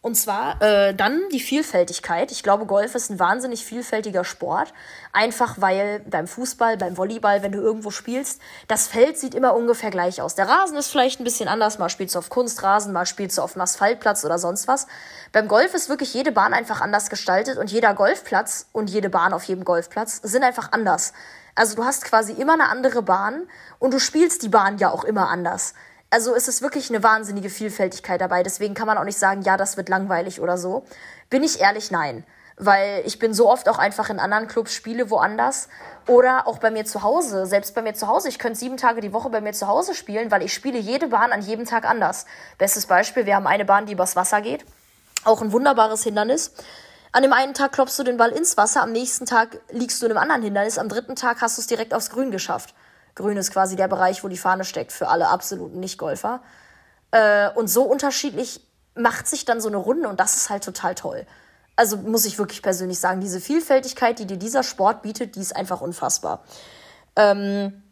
Und 0.00 0.14
zwar 0.14 0.62
äh, 0.62 0.94
dann 0.94 1.20
die 1.32 1.40
Vielfältigkeit. 1.40 2.30
Ich 2.30 2.44
glaube, 2.44 2.66
Golf 2.66 2.94
ist 2.94 3.10
ein 3.10 3.18
wahnsinnig 3.18 3.64
vielfältiger 3.64 4.22
Sport. 4.22 4.72
Einfach 5.12 5.56
weil 5.60 6.00
beim 6.08 6.28
Fußball, 6.28 6.76
beim 6.76 6.96
Volleyball, 6.96 7.42
wenn 7.42 7.50
du 7.50 7.58
irgendwo 7.58 7.90
spielst, 7.90 8.40
das 8.68 8.86
Feld 8.86 9.18
sieht 9.18 9.34
immer 9.34 9.56
ungefähr 9.56 9.90
gleich 9.90 10.22
aus. 10.22 10.36
Der 10.36 10.48
Rasen 10.48 10.76
ist 10.76 10.88
vielleicht 10.88 11.20
ein 11.20 11.24
bisschen 11.24 11.48
anders. 11.48 11.80
Mal 11.80 11.88
spielst 11.88 12.14
du 12.14 12.20
auf 12.20 12.28
Kunstrasen, 12.28 12.92
mal 12.92 13.06
spielst 13.06 13.38
du 13.38 13.42
auf 13.42 13.56
einem 13.56 13.62
Asphaltplatz 13.62 14.24
oder 14.24 14.38
sonst 14.38 14.68
was. 14.68 14.86
Beim 15.32 15.48
Golf 15.48 15.74
ist 15.74 15.88
wirklich 15.88 16.14
jede 16.14 16.30
Bahn 16.30 16.54
einfach 16.54 16.80
anders 16.80 17.10
gestaltet 17.10 17.58
und 17.58 17.72
jeder 17.72 17.92
Golfplatz 17.92 18.68
und 18.70 18.90
jede 18.90 19.10
Bahn 19.10 19.32
auf 19.32 19.42
jedem 19.44 19.64
Golfplatz 19.64 20.20
sind 20.22 20.44
einfach 20.44 20.70
anders. 20.70 21.12
Also 21.56 21.74
du 21.74 21.84
hast 21.84 22.04
quasi 22.04 22.34
immer 22.34 22.52
eine 22.52 22.68
andere 22.68 23.02
Bahn 23.02 23.48
und 23.80 23.92
du 23.92 23.98
spielst 23.98 24.44
die 24.44 24.48
Bahn 24.48 24.78
ja 24.78 24.90
auch 24.90 25.02
immer 25.02 25.28
anders 25.28 25.74
also 26.10 26.34
es 26.34 26.48
ist 26.48 26.62
wirklich 26.62 26.88
eine 26.88 27.02
wahnsinnige 27.02 27.50
Vielfältigkeit 27.50 28.20
dabei. 28.20 28.42
Deswegen 28.42 28.74
kann 28.74 28.86
man 28.86 28.98
auch 28.98 29.04
nicht 29.04 29.18
sagen, 29.18 29.42
ja, 29.42 29.56
das 29.56 29.76
wird 29.76 29.88
langweilig 29.88 30.40
oder 30.40 30.56
so. 30.56 30.84
Bin 31.30 31.42
ich 31.42 31.60
ehrlich, 31.60 31.90
nein. 31.90 32.24
Weil 32.56 33.02
ich 33.04 33.18
bin 33.18 33.34
so 33.34 33.48
oft 33.48 33.68
auch 33.68 33.78
einfach 33.78 34.10
in 34.10 34.18
anderen 34.18 34.48
Clubs, 34.48 34.74
spiele 34.74 35.10
woanders. 35.10 35.68
Oder 36.06 36.46
auch 36.46 36.58
bei 36.58 36.70
mir 36.70 36.86
zu 36.86 37.02
Hause. 37.02 37.46
Selbst 37.46 37.74
bei 37.74 37.82
mir 37.82 37.94
zu 37.94 38.08
Hause. 38.08 38.28
Ich 38.28 38.38
könnte 38.38 38.58
sieben 38.58 38.78
Tage 38.78 39.00
die 39.00 39.12
Woche 39.12 39.28
bei 39.28 39.40
mir 39.40 39.52
zu 39.52 39.68
Hause 39.68 39.94
spielen, 39.94 40.30
weil 40.30 40.42
ich 40.42 40.54
spiele 40.54 40.78
jede 40.78 41.08
Bahn 41.08 41.30
an 41.30 41.42
jedem 41.42 41.66
Tag 41.66 41.84
anders. 41.84 42.24
Bestes 42.56 42.86
Beispiel, 42.86 43.26
wir 43.26 43.36
haben 43.36 43.46
eine 43.46 43.64
Bahn, 43.64 43.86
die 43.86 43.92
übers 43.92 44.16
Wasser 44.16 44.40
geht. 44.40 44.64
Auch 45.24 45.42
ein 45.42 45.52
wunderbares 45.52 46.02
Hindernis. 46.04 46.52
An 47.12 47.22
dem 47.22 47.32
einen 47.32 47.54
Tag 47.54 47.72
klopfst 47.72 47.98
du 47.98 48.02
den 48.02 48.16
Ball 48.16 48.30
ins 48.30 48.56
Wasser, 48.56 48.82
am 48.82 48.92
nächsten 48.92 49.24
Tag 49.24 49.60
liegst 49.70 50.00
du 50.02 50.06
in 50.06 50.12
einem 50.12 50.20
anderen 50.20 50.42
Hindernis, 50.42 50.78
am 50.78 50.90
dritten 50.90 51.16
Tag 51.16 51.40
hast 51.40 51.56
du 51.56 51.62
es 51.62 51.66
direkt 51.66 51.94
aufs 51.94 52.10
Grün 52.10 52.30
geschafft. 52.30 52.74
Grün 53.18 53.36
ist 53.36 53.52
quasi 53.52 53.76
der 53.76 53.88
Bereich, 53.88 54.24
wo 54.24 54.28
die 54.28 54.38
Fahne 54.38 54.64
steckt 54.64 54.92
für 54.92 55.08
alle 55.08 55.28
absoluten 55.28 55.80
Nicht-Golfer. 55.80 56.40
Äh, 57.10 57.50
und 57.50 57.68
so 57.68 57.82
unterschiedlich 57.82 58.60
macht 58.94 59.26
sich 59.26 59.44
dann 59.44 59.60
so 59.60 59.68
eine 59.68 59.76
Runde 59.76 60.08
und 60.08 60.20
das 60.20 60.36
ist 60.36 60.50
halt 60.50 60.64
total 60.64 60.94
toll. 60.94 61.26
Also 61.76 61.96
muss 61.96 62.24
ich 62.24 62.38
wirklich 62.38 62.62
persönlich 62.62 62.98
sagen, 62.98 63.20
diese 63.20 63.40
Vielfältigkeit, 63.40 64.18
die 64.18 64.26
dir 64.26 64.36
dieser 64.36 64.62
Sport 64.62 65.02
bietet, 65.02 65.36
die 65.36 65.40
ist 65.40 65.54
einfach 65.54 65.80
unfassbar. 65.80 66.42
Ähm, 67.16 67.82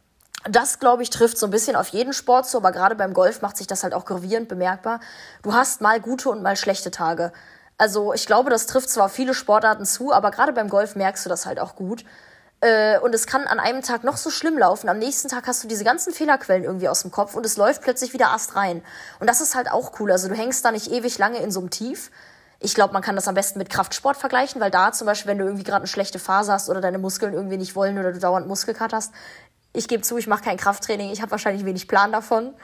das, 0.49 0.79
glaube 0.79 1.03
ich, 1.03 1.11
trifft 1.11 1.39
so 1.39 1.47
ein 1.47 1.51
bisschen 1.51 1.75
auf 1.75 1.89
jeden 1.89 2.13
Sport 2.13 2.47
zu, 2.47 2.59
aber 2.59 2.71
gerade 2.71 2.95
beim 2.95 3.13
Golf 3.13 3.43
macht 3.43 3.57
sich 3.57 3.67
das 3.67 3.83
halt 3.83 3.95
auch 3.95 4.05
gravierend 4.05 4.49
bemerkbar. 4.49 5.01
Du 5.43 5.55
hast 5.55 5.81
mal 5.81 6.01
gute 6.01 6.31
und 6.31 6.43
mal 6.43 6.57
schlechte 6.57 6.91
Tage. 6.93 7.33
Also 7.79 8.15
ich 8.15 8.27
glaube, 8.27 8.49
das 8.49 8.67
trifft 8.67 8.91
zwar 8.91 9.09
viele 9.09 9.35
Sportarten 9.35 9.85
zu, 9.85 10.13
aber 10.13 10.31
gerade 10.31 10.53
beim 10.53 10.69
Golf 10.69 10.95
merkst 10.95 11.25
du 11.25 11.29
das 11.29 11.47
halt 11.47 11.59
auch 11.59 11.75
gut. 11.75 12.05
Äh, 12.61 12.99
und 13.01 13.15
es 13.15 13.27
kann 13.27 13.47
an 13.47 13.61
einem 13.61 13.83
Tag 13.83 14.03
noch 14.05 14.17
so 14.17 14.31
schlimm 14.31 14.57
laufen. 14.57 14.89
Am 14.89 14.99
nächsten 14.99 15.29
Tag 15.29 15.47
hast 15.47 15.63
du 15.63 15.69
diese 15.69 15.85
ganzen 15.85 16.13
Fehlerquellen 16.13 16.65
irgendwie 16.65 16.89
aus 16.89 17.03
dem 17.03 17.11
Kopf 17.11 17.35
und 17.35 17.45
es 17.45 17.57
läuft 17.57 17.83
plötzlich 17.83 18.13
wieder 18.13 18.31
Ast 18.31 18.57
rein. 18.57 18.83
Und 19.21 19.29
das 19.29 19.41
ist 19.41 19.55
halt 19.55 19.71
auch 19.71 20.01
cool. 20.01 20.11
Also 20.11 20.29
du 20.29 20.35
hängst 20.35 20.65
da 20.65 20.73
nicht 20.73 20.91
ewig 20.91 21.19
lange 21.19 21.39
in 21.39 21.51
so 21.51 21.61
einem 21.61 21.71
Tief. 21.71 22.11
Ich 22.59 22.75
glaube, 22.75 22.95
man 22.95 23.03
kann 23.03 23.17
das 23.17 23.29
am 23.29 23.35
besten 23.35 23.59
mit 23.59 23.69
Kraftsport 23.69 24.17
vergleichen, 24.17 24.61
weil 24.61 24.71
da 24.71 24.91
zum 24.93 25.07
Beispiel, 25.07 25.31
wenn 25.31 25.39
du 25.39 25.45
irgendwie 25.45 25.65
gerade 25.65 25.83
eine 25.83 25.87
schlechte 25.89 26.19
Phase 26.19 26.53
hast 26.53 26.71
oder 26.71 26.81
deine 26.81 26.99
Muskeln 26.99 27.35
irgendwie 27.35 27.59
nicht 27.59 27.77
wollen 27.77 27.99
oder 27.99 28.13
du 28.13 28.19
dauernd 28.19 28.49
Muskelkater 28.49 28.97
hast, 28.97 29.13
ich 29.75 29.89
gebe 29.89 30.03
zu, 30.03 30.17
ich 30.17 30.27
mache 30.27 30.43
kein 30.43 30.57
Krafttraining, 30.57 31.11
ich 31.11 31.21
habe 31.21 31.31
wahrscheinlich 31.33 31.67
wenig 31.67 31.87
Plan 31.87 32.11
davon. 32.11 32.55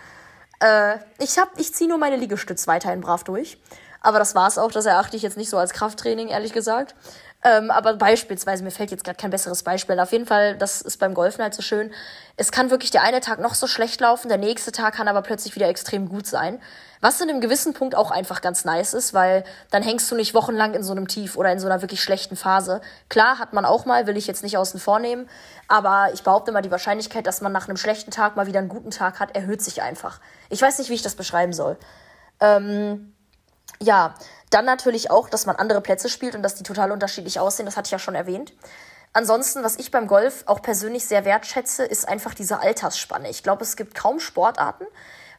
Äh, 0.61 0.97
ich 1.19 1.37
ich 1.57 1.75
ziehe 1.75 1.91
nur 1.91 1.99
meine 1.99 2.17
Liegestütz 2.17 2.67
weiterhin 2.67 3.03
brav 3.03 3.25
durch. 3.25 3.61
Aber 4.01 4.19
das 4.19 4.35
war 4.35 4.49
es 4.49 4.59
auch, 4.59 4.73
das 4.73 4.87
erachte 4.87 5.17
ich 5.17 5.23
jetzt 5.23 5.37
nicht 5.37 5.51
so 5.51 5.59
als 5.59 5.73
Krafttraining, 5.75 6.29
ehrlich 6.29 6.53
gesagt. 6.53 6.95
Ähm, 7.45 7.73
aber 7.73 7.95
beispielsweise, 7.95 8.63
mir 8.63 8.71
fällt 8.71 8.93
jetzt 8.93 9.03
gerade 9.03 9.17
kein 9.17 9.31
besseres 9.31 9.65
Beispiel. 9.65 9.99
Auf 9.99 10.13
jeden 10.13 10.27
Fall, 10.27 10.57
das 10.57 10.81
ist 10.81 10.99
beim 10.99 11.13
Golfen 11.13 11.43
halt 11.43 11.55
so 11.55 11.63
schön. 11.63 11.93
Es 12.37 12.53
kann 12.53 12.71
wirklich 12.71 12.93
der 12.93 13.03
eine 13.03 13.21
Tag 13.21 13.41
noch 13.41 13.55
so 13.55 13.67
schlecht 13.67 14.01
laufen, 14.01 14.29
der 14.29 14.39
nächste 14.39 14.71
Tag 14.71 14.95
kann 14.95 15.09
aber 15.09 15.23
plötzlich 15.23 15.57
wieder 15.57 15.69
extrem 15.69 16.09
gut 16.09 16.27
sein. 16.27 16.61
Was 17.01 17.21
in 17.21 17.29
einem 17.29 17.41
gewissen 17.41 17.75
Punkt 17.75 17.97
auch 17.97 18.13
einfach 18.13 18.43
ganz 18.43 18.65
nice 18.65 18.95
ist, 18.95 19.13
weil 19.13 19.43
dann 19.73 19.83
hängst 19.83 20.09
du 20.09 20.15
nicht 20.15 20.35
wochenlang 20.35 20.75
in 20.75 20.85
so 20.85 20.93
einem 20.93 21.09
Tief 21.09 21.37
oder 21.37 21.51
in 21.51 21.59
so 21.59 21.67
einer 21.67 21.83
wirklich 21.83 22.01
schlechten 22.01 22.37
Phase. 22.37 22.81
Klar, 23.09 23.41
hat 23.41 23.53
man 23.53 23.65
auch 23.65 23.87
mal, 23.87 24.07
will 24.07 24.17
ich 24.17 24.29
jetzt 24.29 24.45
nicht 24.45 24.57
außen 24.57 24.79
vor 24.79 25.01
nehmen, 25.01 25.29
aber 25.67 26.11
ich 26.15 26.23
behaupte 26.23 26.53
mal, 26.53 26.63
die 26.63 26.71
Wahrscheinlichkeit, 26.71 27.27
dass 27.27 27.41
man 27.41 27.51
nach 27.51 27.67
einem 27.67 27.77
schlechten 27.77 28.13
Tag 28.13 28.37
mal 28.37 28.47
wieder 28.47 28.61
einen 28.61 28.69
guten 28.69 28.93
Tag 28.93 29.19
hat, 29.19 29.35
erhöht 29.35 29.63
sich 29.63 29.83
einfach. 29.83 30.21
Ich 30.49 30.63
weiß 30.63 30.79
nicht, 30.79 30.91
wie 30.91 30.95
ich 30.95 31.03
das 31.03 31.17
beschreiben 31.17 31.53
soll. 31.53 31.77
Ähm, 32.39 33.15
ja, 33.81 34.15
dann 34.55 34.65
natürlich 34.65 35.11
auch, 35.11 35.29
dass 35.29 35.47
man 35.47 35.57
andere 35.57 35.81
Plätze 35.81 36.09
spielt 36.09 36.35
und 36.35 36.43
dass 36.43 36.55
die 36.55 36.63
total 36.63 36.93
unterschiedlich 36.93 37.41
aussehen, 37.41 37.67
das 37.67 37.77
hatte 37.77 37.87
ich 37.87 37.93
ja 37.93 37.99
schon 37.99 38.15
erwähnt. 38.15 38.53
Ansonsten, 39.15 39.63
was 39.63 39.77
ich 39.77 39.91
beim 39.91 40.07
Golf 40.07 40.45
auch 40.47 40.63
persönlich 40.63 41.07
sehr 41.07 41.25
wertschätze, 41.25 41.85
ist 41.85 42.09
einfach 42.09 42.35
diese 42.35 42.61
Altersspanne. 42.61 43.29
Ich 43.29 43.43
glaube, 43.43 43.63
es 43.63 43.77
gibt 43.77 43.95
kaum 43.95 44.21
Sportarten, 44.21 44.87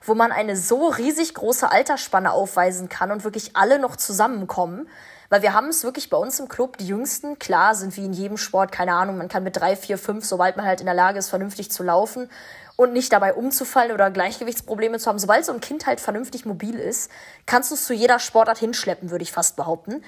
wo 0.05 0.13
man 0.13 0.32
eine 0.32 0.55
so 0.55 0.89
riesig 0.89 1.34
große 1.34 1.72
Altersspanne 1.72 2.32
aufweisen 2.32 2.88
kann 2.88 3.12
und 3.12 3.24
wirklich 3.24 3.55
alle 3.55 3.79
noch 3.79 3.96
zusammenkommen. 3.96 4.88
Weil 5.29 5.41
wir 5.41 5.53
haben 5.53 5.70
es 5.70 5.84
wirklich 5.84 6.12
bei 6.12 6.17
uns 6.17 6.39
im 6.39 6.48
Club, 6.48 6.77
die 6.77 6.86
Jüngsten, 6.86 7.39
klar, 7.39 7.74
sind 7.74 7.98
wie 7.98 8.05
in 8.05 8.13
jedem 8.13 8.38
Sport, 8.38 8.72
keine 8.72 8.93
Ahnung, 8.93 9.17
man 9.17 9.29
kann 9.29 9.43
mit 9.43 9.55
drei, 9.55 9.75
vier, 9.75 9.98
fünf, 9.98 10.25
sobald 10.25 10.58
man 10.58 10.67
halt 10.67 10.79
in 10.79 10.86
der 10.86 10.93
Lage 10.93 11.17
ist, 11.17 11.29
vernünftig 11.29 11.72
zu 11.72 11.82
laufen 11.82 12.29
und 12.75 12.94
nicht 12.94 13.12
dabei 13.13 13.34
umzufallen 13.34 13.92
oder 13.92 14.10
Gleichgewichtsprobleme 14.10 15.00
zu 15.00 15.10
haben. 15.10 15.20
Sobald 15.20 15.46
so 15.46 15.53
ein 15.53 15.62
Kind 15.62 15.86
halt 15.86 16.00
vernünftig 16.00 16.46
mobil 16.46 16.75
ist, 16.75 17.12
kannst 17.46 17.72
du 17.72 17.75
es 17.75 17.86
zu 17.86 17.94
jeder 17.94 18.20
Sportart 18.20 18.58
hinschleppen, 18.58 19.12
würde 19.12 19.24
ich 19.24 19.32
fast 19.32 19.56
behaupten. 19.56 20.03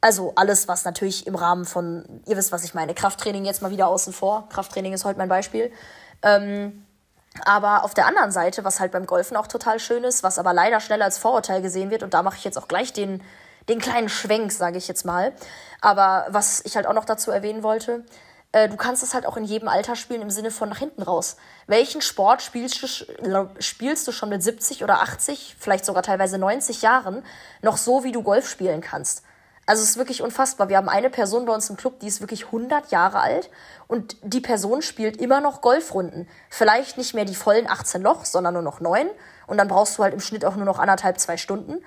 Also 0.00 0.32
alles, 0.36 0.68
was 0.68 0.84
natürlich 0.84 1.26
im 1.26 1.34
Rahmen 1.34 1.64
von, 1.64 2.22
ihr 2.26 2.36
wisst, 2.36 2.52
was 2.52 2.64
ich 2.64 2.72
meine, 2.72 2.94
Krafttraining 2.94 3.44
jetzt 3.44 3.62
mal 3.62 3.70
wieder 3.70 3.88
außen 3.88 4.12
vor. 4.12 4.48
Krafttraining 4.48 4.92
ist 4.92 5.04
heute 5.04 5.18
mein 5.18 5.28
Beispiel. 5.28 5.72
Ähm, 6.22 6.84
aber 7.44 7.84
auf 7.84 7.94
der 7.94 8.06
anderen 8.06 8.30
Seite, 8.30 8.64
was 8.64 8.80
halt 8.80 8.92
beim 8.92 9.06
Golfen 9.06 9.36
auch 9.36 9.46
total 9.46 9.78
schön 9.80 10.04
ist, 10.04 10.22
was 10.22 10.38
aber 10.38 10.52
leider 10.52 10.80
schneller 10.80 11.04
als 11.04 11.18
Vorurteil 11.18 11.62
gesehen 11.62 11.90
wird, 11.90 12.02
und 12.02 12.14
da 12.14 12.22
mache 12.22 12.36
ich 12.36 12.44
jetzt 12.44 12.58
auch 12.58 12.68
gleich 12.68 12.92
den, 12.92 13.22
den 13.68 13.80
kleinen 13.80 14.08
Schwenk, 14.08 14.52
sage 14.52 14.78
ich 14.78 14.88
jetzt 14.88 15.04
mal. 15.04 15.32
Aber 15.80 16.26
was 16.30 16.64
ich 16.64 16.76
halt 16.76 16.86
auch 16.86 16.94
noch 16.94 17.04
dazu 17.04 17.30
erwähnen 17.30 17.62
wollte, 17.62 18.04
äh, 18.52 18.68
du 18.68 18.76
kannst 18.76 19.02
es 19.02 19.14
halt 19.14 19.26
auch 19.26 19.36
in 19.36 19.44
jedem 19.44 19.68
Alter 19.68 19.96
spielen 19.96 20.22
im 20.22 20.30
Sinne 20.30 20.50
von 20.50 20.68
nach 20.68 20.78
hinten 20.78 21.02
raus. 21.02 21.36
Welchen 21.66 22.00
Sport 22.00 22.42
spielst 22.42 22.82
du, 22.82 23.48
spielst 23.58 24.08
du 24.08 24.12
schon 24.12 24.30
mit 24.30 24.42
70 24.42 24.84
oder 24.84 25.00
80, 25.02 25.56
vielleicht 25.58 25.84
sogar 25.84 26.02
teilweise 26.02 26.38
90 26.38 26.82
Jahren, 26.82 27.22
noch 27.62 27.76
so, 27.76 28.04
wie 28.04 28.12
du 28.12 28.22
Golf 28.22 28.48
spielen 28.48 28.80
kannst? 28.80 29.22
Also 29.66 29.82
es 29.82 29.90
ist 29.90 29.96
wirklich 29.98 30.22
unfassbar. 30.22 30.70
Wir 30.70 30.78
haben 30.78 30.88
eine 30.88 31.10
Person 31.10 31.44
bei 31.44 31.52
uns 31.52 31.68
im 31.68 31.76
Club, 31.76 32.00
die 32.00 32.06
ist 32.06 32.22
wirklich 32.22 32.46
100 32.46 32.90
Jahre 32.90 33.20
alt 33.20 33.50
und 33.86 34.16
die 34.22 34.40
Person 34.40 34.80
spielt 34.80 35.18
immer 35.18 35.42
noch 35.42 35.60
Golfrunden. 35.60 36.26
Vielleicht 36.48 36.96
nicht 36.96 37.12
mehr 37.12 37.26
die 37.26 37.34
vollen 37.34 37.68
18 37.68 38.00
Loch, 38.00 38.24
sondern 38.24 38.54
nur 38.54 38.62
noch 38.62 38.80
9 38.80 39.10
Und 39.46 39.58
dann 39.58 39.68
brauchst 39.68 39.98
du 39.98 40.02
halt 40.02 40.14
im 40.14 40.20
Schnitt 40.20 40.46
auch 40.46 40.56
nur 40.56 40.64
noch 40.64 40.78
anderthalb, 40.78 41.20
zwei 41.20 41.36
Stunden. 41.36 41.84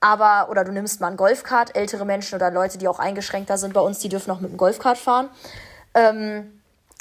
Aber, 0.00 0.48
oder 0.48 0.64
du 0.64 0.72
nimmst 0.72 1.02
mal 1.02 1.08
ein 1.08 1.18
Golfkart, 1.18 1.76
ältere 1.76 2.06
Menschen 2.06 2.36
oder 2.36 2.50
Leute, 2.50 2.78
die 2.78 2.88
auch 2.88 2.98
eingeschränkter 2.98 3.58
sind 3.58 3.74
bei 3.74 3.80
uns, 3.80 3.98
die 3.98 4.08
dürfen 4.08 4.30
auch 4.30 4.40
mit 4.40 4.50
dem 4.50 4.56
Golfkart 4.56 4.96
fahren. 4.96 5.28
Ähm, 5.98 6.60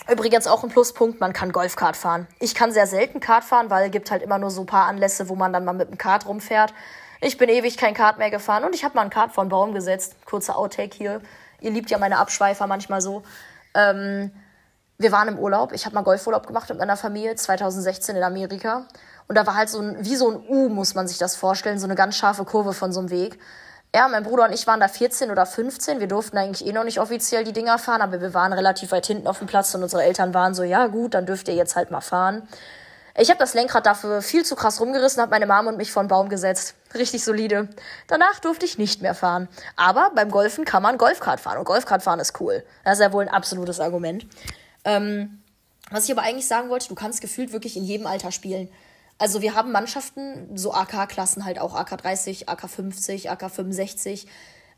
übrigens 0.09 0.47
auch 0.47 0.63
ein 0.63 0.69
Pluspunkt, 0.69 1.19
man 1.19 1.31
kann 1.31 1.51
Golfkart 1.51 1.95
fahren. 1.95 2.27
Ich 2.39 2.55
kann 2.55 2.71
sehr 2.71 2.87
selten 2.87 3.19
Kart 3.19 3.43
fahren, 3.43 3.69
weil 3.69 3.85
es 3.85 3.91
gibt 3.91 4.09
halt 4.09 4.23
immer 4.23 4.39
nur 4.39 4.49
so 4.49 4.61
ein 4.61 4.65
paar 4.65 4.87
Anlässe, 4.87 5.29
wo 5.29 5.35
man 5.35 5.53
dann 5.53 5.65
mal 5.65 5.73
mit 5.73 5.89
dem 5.89 5.99
Kart 5.99 6.25
rumfährt. 6.25 6.73
Ich 7.21 7.37
bin 7.37 7.47
ewig 7.49 7.77
kein 7.77 7.93
Kart 7.93 8.17
mehr 8.17 8.31
gefahren 8.31 8.63
und 8.63 8.73
ich 8.73 8.83
habe 8.83 8.95
mal 8.95 9.03
ein 9.03 9.11
Kart 9.11 9.33
von 9.33 9.49
Baum 9.49 9.73
gesetzt. 9.73 10.15
Kurzer 10.25 10.57
Outtake 10.57 10.95
hier. 10.95 11.21
Ihr 11.61 11.71
liebt 11.71 11.91
ja 11.91 11.99
meine 11.99 12.17
Abschweifer 12.17 12.65
manchmal 12.65 13.01
so. 13.01 13.21
Ähm, 13.75 14.31
wir 14.97 15.11
waren 15.11 15.27
im 15.27 15.37
Urlaub. 15.37 15.73
Ich 15.73 15.85
habe 15.85 15.93
mal 15.93 16.03
Golfurlaub 16.03 16.47
gemacht 16.47 16.69
mit 16.69 16.79
meiner 16.79 16.97
Familie 16.97 17.35
2016 17.35 18.15
in 18.15 18.23
Amerika. 18.23 18.87
Und 19.27 19.35
da 19.35 19.45
war 19.45 19.55
halt 19.55 19.69
so 19.69 19.79
ein, 19.79 19.97
wie 19.99 20.15
so 20.15 20.31
ein 20.31 20.43
U, 20.47 20.69
muss 20.69 20.95
man 20.95 21.07
sich 21.07 21.19
das 21.19 21.35
vorstellen, 21.35 21.77
so 21.77 21.85
eine 21.85 21.95
ganz 21.95 22.15
scharfe 22.15 22.45
Kurve 22.45 22.73
von 22.73 22.91
so 22.91 22.99
einem 22.99 23.11
Weg. 23.11 23.39
Ja, 23.97 24.07
mein 24.07 24.21
Bruder 24.21 24.45
und 24.45 24.53
ich 24.53 24.67
waren 24.67 24.79
da 24.79 24.87
14 24.87 25.31
oder 25.31 25.47
15. 25.47 25.99
Wir 25.99 26.05
durften 26.05 26.37
eigentlich 26.37 26.67
eh 26.67 26.71
noch 26.71 26.83
nicht 26.83 26.99
offiziell 26.99 27.43
die 27.43 27.51
Dinger 27.51 27.79
fahren, 27.79 28.01
aber 28.01 28.21
wir 28.21 28.31
waren 28.35 28.53
relativ 28.53 28.91
weit 28.91 29.07
hinten 29.07 29.25
auf 29.25 29.39
dem 29.39 29.47
Platz 29.47 29.73
und 29.73 29.81
unsere 29.81 30.03
Eltern 30.03 30.35
waren 30.35 30.53
so, 30.53 30.61
ja 30.61 30.85
gut, 30.85 31.15
dann 31.15 31.25
dürft 31.25 31.47
ihr 31.47 31.55
jetzt 31.55 31.75
halt 31.75 31.89
mal 31.89 32.01
fahren. 32.01 32.47
Ich 33.17 33.31
habe 33.31 33.39
das 33.39 33.55
Lenkrad 33.55 33.87
dafür 33.87 34.21
viel 34.21 34.45
zu 34.45 34.55
krass 34.55 34.79
rumgerissen, 34.79 35.19
habe 35.19 35.31
meine 35.31 35.47
Mom 35.47 35.65
und 35.65 35.77
mich 35.77 35.91
vor 35.91 36.03
den 36.03 36.09
Baum 36.09 36.29
gesetzt. 36.29 36.75
Richtig 36.93 37.23
solide. 37.23 37.69
Danach 38.05 38.39
durfte 38.39 38.67
ich 38.67 38.77
nicht 38.77 39.01
mehr 39.01 39.15
fahren. 39.15 39.47
Aber 39.75 40.11
beim 40.13 40.29
Golfen 40.29 40.63
kann 40.63 40.83
man 40.83 40.99
Golfkart 40.99 41.39
fahren 41.39 41.57
und 41.57 41.65
Golfkart 41.65 42.03
fahren 42.03 42.19
ist 42.19 42.39
cool. 42.39 42.63
Das 42.83 42.99
ist 42.99 43.03
ja 43.03 43.11
wohl 43.11 43.23
ein 43.23 43.33
absolutes 43.33 43.79
Argument. 43.79 44.27
Ähm, 44.85 45.41
was 45.89 46.05
ich 46.05 46.11
aber 46.11 46.21
eigentlich 46.21 46.47
sagen 46.47 46.69
wollte, 46.69 46.87
du 46.87 46.93
kannst 46.93 47.19
gefühlt 47.19 47.51
wirklich 47.51 47.75
in 47.75 47.83
jedem 47.83 48.05
Alter 48.05 48.31
spielen. 48.31 48.69
Also 49.17 49.41
wir 49.41 49.55
haben 49.55 49.71
Mannschaften, 49.71 50.55
so 50.55 50.73
AK-Klassen 50.73 51.45
halt 51.45 51.59
auch 51.59 51.75
AK30, 51.75 52.47
AK50, 52.47 53.27
AK65. 53.29 54.27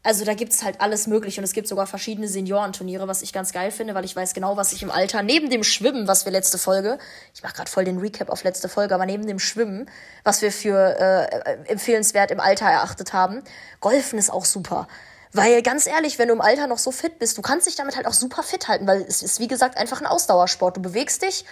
Also 0.01 0.23
da 0.23 0.33
gibt 0.33 0.53
es 0.53 0.63
halt 0.63 0.79
alles 0.79 1.07
mögliche 1.07 1.41
und 1.41 1.43
es 1.43 1.51
gibt 1.51 1.67
sogar 1.67 1.85
verschiedene 1.85 2.29
Seniorenturniere, 2.29 3.09
was 3.09 3.21
ich 3.21 3.33
ganz 3.33 3.51
geil 3.51 3.69
finde, 3.69 3.95
weil 3.95 4.05
ich 4.05 4.15
weiß 4.15 4.33
genau, 4.33 4.55
was 4.55 4.71
ich 4.71 4.81
im 4.81 4.91
Alter, 4.91 5.23
neben 5.23 5.49
dem 5.49 5.61
Schwimmen, 5.61 6.07
was 6.07 6.23
wir 6.23 6.31
letzte 6.31 6.57
Folge, 6.57 6.99
ich 7.35 7.43
mache 7.43 7.53
gerade 7.53 7.69
voll 7.69 7.83
den 7.83 7.97
Recap 7.97 8.29
auf 8.29 8.45
letzte 8.45 8.69
Folge, 8.69 8.95
aber 8.95 9.05
neben 9.05 9.27
dem 9.27 9.39
Schwimmen, 9.39 9.89
was 10.23 10.41
wir 10.41 10.53
für 10.53 10.97
äh, 10.97 11.57
empfehlenswert 11.69 12.31
im 12.31 12.39
Alter 12.39 12.65
erachtet 12.65 13.11
haben, 13.11 13.43
Golfen 13.81 14.17
ist 14.17 14.29
auch 14.29 14.45
super. 14.45 14.87
Weil 15.33 15.61
ganz 15.61 15.85
ehrlich, 15.85 16.17
wenn 16.17 16.29
du 16.29 16.33
im 16.33 16.41
Alter 16.41 16.67
noch 16.67 16.79
so 16.79 16.91
fit 16.91 17.19
bist, 17.19 17.37
du 17.37 17.41
kannst 17.41 17.67
dich 17.67 17.75
damit 17.75 17.97
halt 17.97 18.07
auch 18.07 18.13
super 18.13 18.41
fit 18.41 18.69
halten, 18.69 18.87
weil 18.87 19.01
es 19.01 19.21
ist 19.21 19.41
wie 19.41 19.49
gesagt 19.49 19.77
einfach 19.77 19.99
ein 19.99 20.07
Ausdauersport. 20.07 20.77
Du 20.77 20.81
bewegst 20.81 21.21
dich 21.23 21.43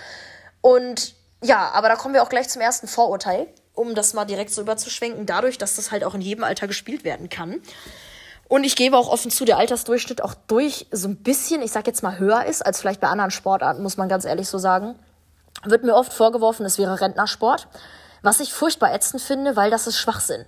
und 0.61 1.15
ja, 1.43 1.71
aber 1.73 1.89
da 1.89 1.95
kommen 1.95 2.13
wir 2.13 2.23
auch 2.23 2.29
gleich 2.29 2.49
zum 2.49 2.61
ersten 2.61 2.87
Vorurteil, 2.87 3.47
um 3.73 3.95
das 3.95 4.13
mal 4.13 4.25
direkt 4.25 4.51
so 4.51 4.61
überzuschwenken, 4.61 5.25
dadurch, 5.25 5.57
dass 5.57 5.75
das 5.75 5.91
halt 5.91 6.03
auch 6.03 6.15
in 6.15 6.21
jedem 6.21 6.43
Alter 6.43 6.67
gespielt 6.67 7.03
werden 7.03 7.29
kann. 7.29 7.61
Und 8.49 8.63
ich 8.63 8.75
gebe 8.75 8.97
auch 8.97 9.09
offen 9.09 9.29
zu, 9.29 9.45
der 9.45 9.57
Altersdurchschnitt 9.57 10.23
auch 10.23 10.33
durch 10.33 10.87
so 10.91 11.09
ein 11.09 11.17
bisschen, 11.17 11.61
ich 11.61 11.71
sag 11.71 11.85
jetzt 11.85 12.01
mal, 12.01 12.17
höher 12.17 12.45
ist 12.45 12.65
als 12.65 12.79
vielleicht 12.79 13.01
bei 13.01 13.09
anderen 13.09 13.31
Sportarten, 13.31 13.83
muss 13.83 13.97
man 13.97 14.07
ganz 14.07 14.25
ehrlich 14.25 14.47
so 14.47 14.57
sagen. 14.57 14.97
Wird 15.63 15.83
mir 15.83 15.95
oft 15.95 16.13
vorgeworfen, 16.13 16.65
es 16.65 16.77
wäre 16.77 17.01
Rentnersport. 17.01 17.67
Was 18.21 18.39
ich 18.39 18.53
furchtbar 18.53 18.93
ätzend 18.93 19.21
finde, 19.21 19.55
weil 19.55 19.69
das 19.69 19.85
ist 19.85 19.99
Schwachsinn. 19.99 20.45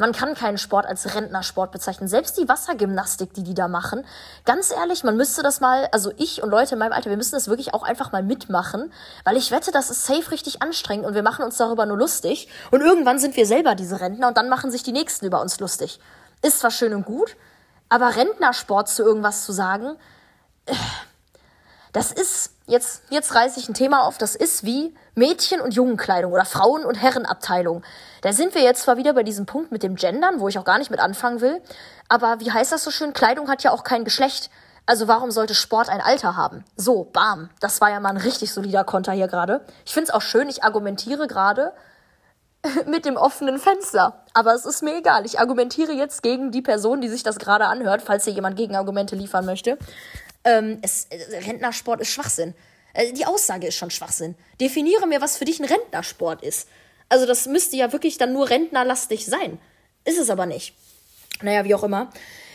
Man 0.00 0.12
kann 0.12 0.34
keinen 0.34 0.56
Sport 0.56 0.86
als 0.86 1.14
Rentnersport 1.14 1.72
bezeichnen. 1.72 2.08
Selbst 2.08 2.38
die 2.38 2.48
Wassergymnastik, 2.48 3.34
die 3.34 3.42
die 3.42 3.52
da 3.52 3.68
machen. 3.68 4.06
Ganz 4.46 4.70
ehrlich, 4.70 5.04
man 5.04 5.14
müsste 5.14 5.42
das 5.42 5.60
mal, 5.60 5.88
also 5.92 6.10
ich 6.16 6.42
und 6.42 6.48
Leute 6.48 6.72
in 6.72 6.78
meinem 6.78 6.94
Alter, 6.94 7.10
wir 7.10 7.18
müssen 7.18 7.34
das 7.34 7.48
wirklich 7.48 7.74
auch 7.74 7.82
einfach 7.82 8.10
mal 8.10 8.22
mitmachen, 8.22 8.94
weil 9.24 9.36
ich 9.36 9.50
wette, 9.50 9.72
das 9.72 9.90
ist 9.90 10.06
safe 10.06 10.30
richtig 10.30 10.62
anstrengend 10.62 11.04
und 11.04 11.14
wir 11.14 11.22
machen 11.22 11.44
uns 11.44 11.58
darüber 11.58 11.84
nur 11.84 11.98
lustig. 11.98 12.48
Und 12.70 12.80
irgendwann 12.80 13.18
sind 13.18 13.36
wir 13.36 13.44
selber 13.44 13.74
diese 13.74 14.00
Rentner 14.00 14.28
und 14.28 14.38
dann 14.38 14.48
machen 14.48 14.70
sich 14.70 14.82
die 14.82 14.92
Nächsten 14.92 15.26
über 15.26 15.42
uns 15.42 15.60
lustig. 15.60 16.00
Ist 16.40 16.60
zwar 16.60 16.70
schön 16.70 16.94
und 16.94 17.04
gut, 17.04 17.36
aber 17.90 18.16
Rentnersport 18.16 18.88
zu 18.88 19.02
irgendwas 19.02 19.44
zu 19.44 19.52
sagen, 19.52 19.96
äh, 20.64 20.72
das 21.92 22.12
ist, 22.12 22.52
jetzt, 22.66 23.02
jetzt 23.10 23.34
reiße 23.34 23.58
ich 23.58 23.68
ein 23.68 23.74
Thema 23.74 24.02
auf, 24.02 24.18
das 24.18 24.36
ist 24.36 24.64
wie 24.64 24.94
Mädchen- 25.14 25.60
und 25.60 25.74
Jungenkleidung 25.74 26.32
oder 26.32 26.44
Frauen- 26.44 26.84
und 26.84 26.94
Herrenabteilung. 26.94 27.82
Da 28.22 28.32
sind 28.32 28.54
wir 28.54 28.62
jetzt 28.62 28.82
zwar 28.82 28.96
wieder 28.96 29.12
bei 29.12 29.22
diesem 29.22 29.46
Punkt 29.46 29.72
mit 29.72 29.82
dem 29.82 29.96
Gendern, 29.96 30.40
wo 30.40 30.48
ich 30.48 30.58
auch 30.58 30.64
gar 30.64 30.78
nicht 30.78 30.90
mit 30.90 31.00
anfangen 31.00 31.40
will, 31.40 31.60
aber 32.08 32.40
wie 32.40 32.52
heißt 32.52 32.72
das 32.72 32.84
so 32.84 32.90
schön? 32.90 33.12
Kleidung 33.12 33.48
hat 33.48 33.62
ja 33.62 33.72
auch 33.72 33.84
kein 33.84 34.04
Geschlecht. 34.04 34.50
Also 34.86 35.06
warum 35.06 35.30
sollte 35.30 35.54
Sport 35.54 35.88
ein 35.88 36.00
Alter 36.00 36.36
haben? 36.36 36.64
So, 36.76 37.04
bam. 37.04 37.50
Das 37.60 37.80
war 37.80 37.90
ja 37.90 38.00
mal 38.00 38.08
ein 38.08 38.16
richtig 38.16 38.52
solider 38.52 38.82
Konter 38.82 39.12
hier 39.12 39.28
gerade. 39.28 39.64
Ich 39.84 39.92
finde 39.92 40.08
es 40.08 40.14
auch 40.14 40.22
schön, 40.22 40.48
ich 40.48 40.64
argumentiere 40.64 41.28
gerade 41.28 41.72
mit 42.86 43.04
dem 43.04 43.16
offenen 43.16 43.58
Fenster. 43.58 44.24
Aber 44.34 44.54
es 44.54 44.64
ist 44.64 44.82
mir 44.82 44.96
egal. 44.96 45.24
Ich 45.26 45.38
argumentiere 45.38 45.92
jetzt 45.92 46.22
gegen 46.22 46.50
die 46.50 46.62
Person, 46.62 47.00
die 47.00 47.08
sich 47.08 47.22
das 47.22 47.38
gerade 47.38 47.66
anhört, 47.66 48.02
falls 48.02 48.24
hier 48.24 48.32
jemand 48.32 48.56
Gegenargumente 48.56 49.14
liefern 49.14 49.46
möchte. 49.46 49.78
Ähm, 50.44 50.78
es, 50.82 51.06
äh, 51.10 51.38
Rentnersport 51.38 52.00
ist 52.00 52.10
Schwachsinn. 52.10 52.54
Äh, 52.94 53.12
die 53.12 53.26
Aussage 53.26 53.66
ist 53.66 53.76
schon 53.76 53.90
Schwachsinn. 53.90 54.34
Definiere 54.60 55.06
mir, 55.06 55.20
was 55.20 55.36
für 55.36 55.44
dich 55.44 55.60
ein 55.60 55.66
Rentnersport 55.66 56.42
ist. 56.42 56.68
Also 57.08 57.26
das 57.26 57.46
müsste 57.46 57.76
ja 57.76 57.92
wirklich 57.92 58.18
dann 58.18 58.32
nur 58.32 58.50
rentnerlastig 58.50 59.26
sein. 59.26 59.58
Ist 60.04 60.18
es 60.18 60.30
aber 60.30 60.46
nicht. 60.46 60.74
Naja, 61.42 61.64
wie 61.64 61.74
auch 61.74 61.84
immer. 61.84 62.10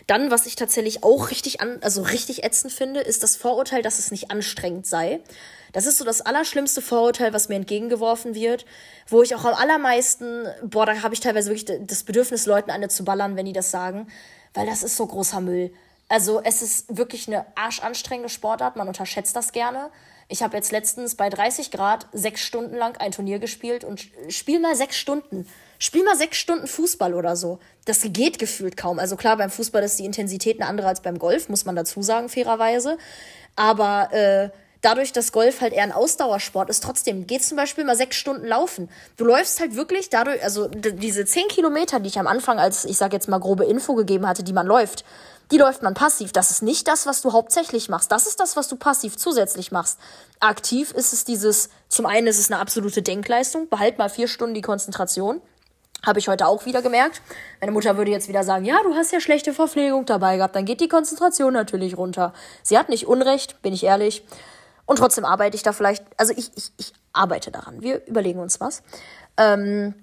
Dann, 0.08 0.30
was 0.30 0.46
ich 0.46 0.56
tatsächlich 0.56 1.04
auch 1.04 1.32
richtig 1.32 1.62
an, 1.62 1.80
also 1.82 2.04
richtig 2.04 2.44
ätzend 2.44 2.72
finde, 2.72 3.00
ist 3.00 3.24
das 3.24 3.36
Vorurteil, 3.36 3.82
dass 3.82 3.98
es 3.98 4.12
nicht 4.12 4.30
anstrengend 4.30 4.86
sei. 4.86 5.20
Das 5.74 5.88
ist 5.88 5.98
so 5.98 6.06
das 6.06 6.22
allerschlimmste 6.22 6.82
Vorurteil, 6.82 7.34
was 7.34 7.50
mir 7.50 7.56
entgegengeworfen 7.56 8.36
wird, 8.36 8.66
wo 9.08 9.24
ich 9.24 9.34
auch 9.36 9.46
am 9.46 9.56
allermeisten, 9.56 10.48
boah, 10.64 10.86
da 10.86 11.02
habe 11.02 11.16
ich 11.16 11.20
teilweise 11.20 11.50
wirklich 11.50 11.88
das 11.88 12.04
Bedürfnis, 12.04 12.46
Leuten 12.46 12.70
eine 12.70 12.88
zu 12.88 13.04
ballern, 13.04 13.36
wenn 13.36 13.46
die 13.46 13.54
das 13.54 13.72
sagen, 13.72 14.08
weil 14.54 14.68
das 14.68 14.84
ist 14.84 14.96
so 14.96 15.06
großer 15.08 15.42
Müll. 15.42 15.74
Also 16.08 16.42
es 16.44 16.62
ist 16.62 16.98
wirklich 16.98 17.28
eine 17.28 17.46
arschanstrengende 17.56 18.30
Sportart, 18.30 18.76
man 18.76 18.88
unterschätzt 18.88 19.36
das 19.36 19.52
gerne. 19.52 19.90
Ich 20.28 20.42
habe 20.42 20.58
jetzt 20.58 20.72
letztens 20.72 21.16
bei 21.16 21.30
30 21.30 21.72
Grad 21.72 22.08
sechs 22.12 22.42
Stunden 22.42 22.76
lang 22.76 22.98
ein 22.98 23.12
Turnier 23.12 23.40
gespielt 23.40 23.84
und 23.84 24.08
spiel 24.30 24.60
mal 24.60 24.76
sechs 24.76 24.98
Stunden. 24.98 25.48
Spiel 25.78 26.04
mal 26.04 26.16
sechs 26.16 26.38
Stunden 26.38 26.68
Fußball 26.68 27.14
oder 27.14 27.36
so. 27.36 27.60
Das 27.86 28.02
geht 28.06 28.40
gefühlt 28.40 28.78
kaum. 28.78 28.98
Also 28.98 29.18
klar, 29.18 29.38
beim 29.38 29.52
Fußball 29.52 29.84
ist 29.84 30.00
die 30.00 30.06
Intensität 30.06 30.60
eine 30.60 30.70
andere 30.70 30.88
als 30.88 31.02
beim 31.02 31.20
Golf, 31.20 31.50
muss 31.50 31.66
man 31.66 31.76
dazu 31.76 32.02
sagen, 32.02 32.30
fairerweise. 32.30 32.98
Aber 33.56 34.12
äh, 34.14 34.50
dadurch, 34.82 35.12
dass 35.12 35.32
Golf 35.32 35.62
halt 35.62 35.74
eher 35.74 35.84
ein 35.84 35.92
Ausdauersport 35.92 36.70
ist, 36.70 36.82
trotzdem 36.82 37.28
geht 37.28 37.44
zum 37.44 37.58
Beispiel 37.58 37.84
mal 37.84 37.96
sechs 37.96 38.16
Stunden 38.16 38.48
laufen. 38.48 38.90
Du 39.18 39.26
läufst 39.26 39.60
halt 39.60 39.76
wirklich 39.76 40.10
dadurch, 40.10 40.44
also 40.44 40.68
diese 40.68 41.26
zehn 41.26 41.48
Kilometer, 41.50 42.00
die 42.00 42.08
ich 42.08 42.20
am 42.20 42.28
Anfang 42.28 42.58
als, 42.58 42.86
ich 42.86 42.98
sag 42.98 43.14
jetzt 43.14 43.28
mal, 43.28 43.40
grobe 43.40 43.66
Info 43.66 43.96
gegeben 43.96 44.28
hatte, 44.28 44.44
die 44.44 44.54
man 44.54 44.66
läuft, 44.66 45.04
die 45.52 45.58
läuft 45.58 45.84
man 45.84 45.94
passiv. 45.94 46.32
Das 46.32 46.52
ist 46.52 46.64
nicht 46.64 46.88
das, 46.88 47.06
was 47.06 47.22
du 47.22 47.34
hauptsächlich 47.34 47.90
machst. 47.90 48.12
Das 48.12 48.28
ist 48.28 48.40
das, 48.40 48.56
was 48.56 48.68
du 48.68 48.76
passiv 48.76 49.18
zusätzlich 49.18 49.72
machst. 49.72 50.00
Aktiv 50.40 50.92
ist 50.92 51.14
es 51.14 51.24
dieses, 51.24 51.70
zum 51.88 52.06
einen 52.06 52.28
ist 52.28 52.40
es 52.40 52.52
eine 52.52 52.60
absolute 52.60 53.02
Denkleistung. 53.02 53.70
Behalt 53.70 53.98
mal 53.98 54.10
vier 54.10 54.28
Stunden 54.28 54.56
die 54.56 54.62
Konzentration. 54.62 55.42
Habe 56.06 56.20
ich 56.20 56.28
heute 56.28 56.48
auch 56.48 56.66
wieder 56.66 56.82
gemerkt. 56.82 57.22
Meine 57.62 57.72
Mutter 57.72 57.98
würde 57.98 58.12
jetzt 58.12 58.28
wieder 58.28 58.44
sagen, 58.44 58.66
ja, 58.66 58.78
du 58.84 58.94
hast 58.96 59.12
ja 59.12 59.20
schlechte 59.20 59.54
Verpflegung 59.54 60.06
dabei 60.06 60.38
gehabt. 60.38 60.56
Dann 60.56 60.66
geht 60.66 60.82
die 60.82 60.88
Konzentration 60.88 61.54
natürlich 61.54 61.98
runter. 61.98 62.34
Sie 62.64 62.78
hat 62.78 62.90
nicht 62.90 63.08
Unrecht, 63.08 63.62
bin 63.62 63.74
ich 63.74 63.84
ehrlich. 63.84 64.24
Und 64.86 64.98
trotzdem 64.98 65.26
arbeite 65.26 65.56
ich 65.56 65.64
da 65.64 65.74
vielleicht, 65.74 66.04
also 66.18 66.34
ich, 66.36 66.52
ich, 66.56 66.72
ich 66.78 66.94
arbeite 67.12 67.50
daran. 67.50 67.82
Wir 67.82 68.06
überlegen 68.06 68.40
uns 68.40 68.60
was. 68.60 68.84
Ähm, 69.38 69.96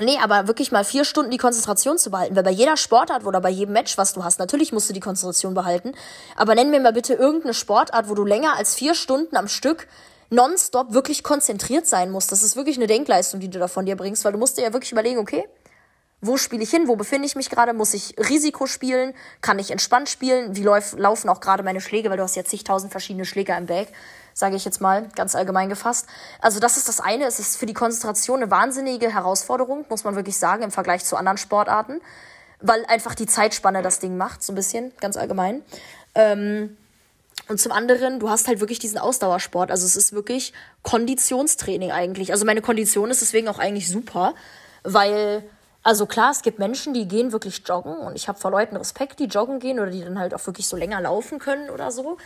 Nee, 0.00 0.18
aber 0.22 0.46
wirklich 0.46 0.72
mal 0.72 0.84
vier 0.84 1.04
Stunden 1.04 1.30
die 1.30 1.38
Konzentration 1.38 1.96
zu 1.96 2.10
behalten. 2.10 2.36
Weil 2.36 2.42
bei 2.42 2.50
jeder 2.50 2.76
Sportart 2.76 3.24
oder 3.24 3.40
bei 3.40 3.48
jedem 3.48 3.72
Match, 3.72 3.96
was 3.96 4.12
du 4.12 4.24
hast, 4.24 4.38
natürlich 4.38 4.72
musst 4.72 4.88
du 4.90 4.92
die 4.92 5.00
Konzentration 5.00 5.54
behalten. 5.54 5.94
Aber 6.36 6.54
nenn 6.54 6.70
mir 6.70 6.80
mal 6.80 6.92
bitte 6.92 7.14
irgendeine 7.14 7.54
Sportart, 7.54 8.08
wo 8.08 8.14
du 8.14 8.24
länger 8.24 8.56
als 8.56 8.74
vier 8.74 8.94
Stunden 8.94 9.36
am 9.36 9.48
Stück 9.48 9.88
nonstop 10.28 10.92
wirklich 10.92 11.22
konzentriert 11.22 11.86
sein 11.86 12.10
musst. 12.10 12.30
Das 12.32 12.42
ist 12.42 12.56
wirklich 12.56 12.76
eine 12.76 12.86
Denkleistung, 12.86 13.40
die 13.40 13.48
du 13.48 13.58
da 13.58 13.68
von 13.68 13.86
dir 13.86 13.96
bringst, 13.96 14.24
weil 14.24 14.32
du 14.32 14.38
musst 14.38 14.58
dir 14.58 14.62
ja 14.62 14.72
wirklich 14.72 14.92
überlegen, 14.92 15.18
okay, 15.18 15.48
wo 16.20 16.36
spiele 16.36 16.62
ich 16.62 16.70
hin, 16.70 16.88
wo 16.88 16.96
befinde 16.96 17.26
ich 17.26 17.36
mich 17.36 17.50
gerade, 17.50 17.72
muss 17.72 17.94
ich 17.94 18.16
Risiko 18.18 18.66
spielen, 18.66 19.14
kann 19.40 19.58
ich 19.58 19.70
entspannt 19.70 20.08
spielen, 20.08 20.56
wie 20.56 20.62
lauf, 20.62 20.94
laufen 20.98 21.28
auch 21.28 21.40
gerade 21.40 21.62
meine 21.62 21.80
Schläge, 21.80 22.10
weil 22.10 22.16
du 22.16 22.22
hast 22.22 22.36
ja 22.36 22.44
zigtausend 22.44 22.90
verschiedene 22.90 23.24
Schläger 23.24 23.56
im 23.56 23.66
Bag 23.66 23.88
sage 24.36 24.54
ich 24.54 24.66
jetzt 24.66 24.82
mal, 24.82 25.08
ganz 25.14 25.34
allgemein 25.34 25.70
gefasst. 25.70 26.06
Also 26.42 26.60
das 26.60 26.76
ist 26.76 26.90
das 26.90 27.00
eine. 27.00 27.24
Es 27.24 27.38
ist 27.38 27.56
für 27.56 27.64
die 27.64 27.72
Konzentration 27.72 28.42
eine 28.42 28.50
wahnsinnige 28.50 29.10
Herausforderung, 29.10 29.86
muss 29.88 30.04
man 30.04 30.14
wirklich 30.14 30.36
sagen, 30.36 30.62
im 30.62 30.70
Vergleich 30.70 31.06
zu 31.06 31.16
anderen 31.16 31.38
Sportarten, 31.38 32.02
weil 32.60 32.84
einfach 32.84 33.14
die 33.14 33.24
Zeitspanne 33.24 33.80
das 33.80 33.98
Ding 33.98 34.18
macht, 34.18 34.42
so 34.42 34.52
ein 34.52 34.56
bisschen, 34.56 34.92
ganz 35.00 35.16
allgemein. 35.16 35.62
Ähm, 36.14 36.76
und 37.48 37.58
zum 37.58 37.72
anderen, 37.72 38.20
du 38.20 38.28
hast 38.28 38.46
halt 38.46 38.60
wirklich 38.60 38.78
diesen 38.78 38.98
Ausdauersport. 38.98 39.70
Also 39.70 39.86
es 39.86 39.96
ist 39.96 40.12
wirklich 40.12 40.52
Konditionstraining 40.82 41.90
eigentlich. 41.90 42.30
Also 42.30 42.44
meine 42.44 42.60
Kondition 42.60 43.10
ist 43.10 43.22
deswegen 43.22 43.48
auch 43.48 43.58
eigentlich 43.58 43.88
super, 43.88 44.34
weil 44.82 45.48
also 45.82 46.04
klar, 46.04 46.32
es 46.32 46.42
gibt 46.42 46.58
Menschen, 46.58 46.92
die 46.92 47.08
gehen 47.08 47.32
wirklich 47.32 47.62
joggen 47.66 47.96
und 47.96 48.16
ich 48.16 48.28
habe 48.28 48.38
vor 48.38 48.50
Leuten 48.50 48.76
Respekt, 48.76 49.18
die 49.18 49.26
joggen 49.26 49.60
gehen 49.60 49.80
oder 49.80 49.90
die 49.90 50.02
dann 50.02 50.18
halt 50.18 50.34
auch 50.34 50.46
wirklich 50.46 50.68
so 50.68 50.76
länger 50.76 51.00
laufen 51.00 51.38
können 51.38 51.70
oder 51.70 51.90
so 51.90 52.18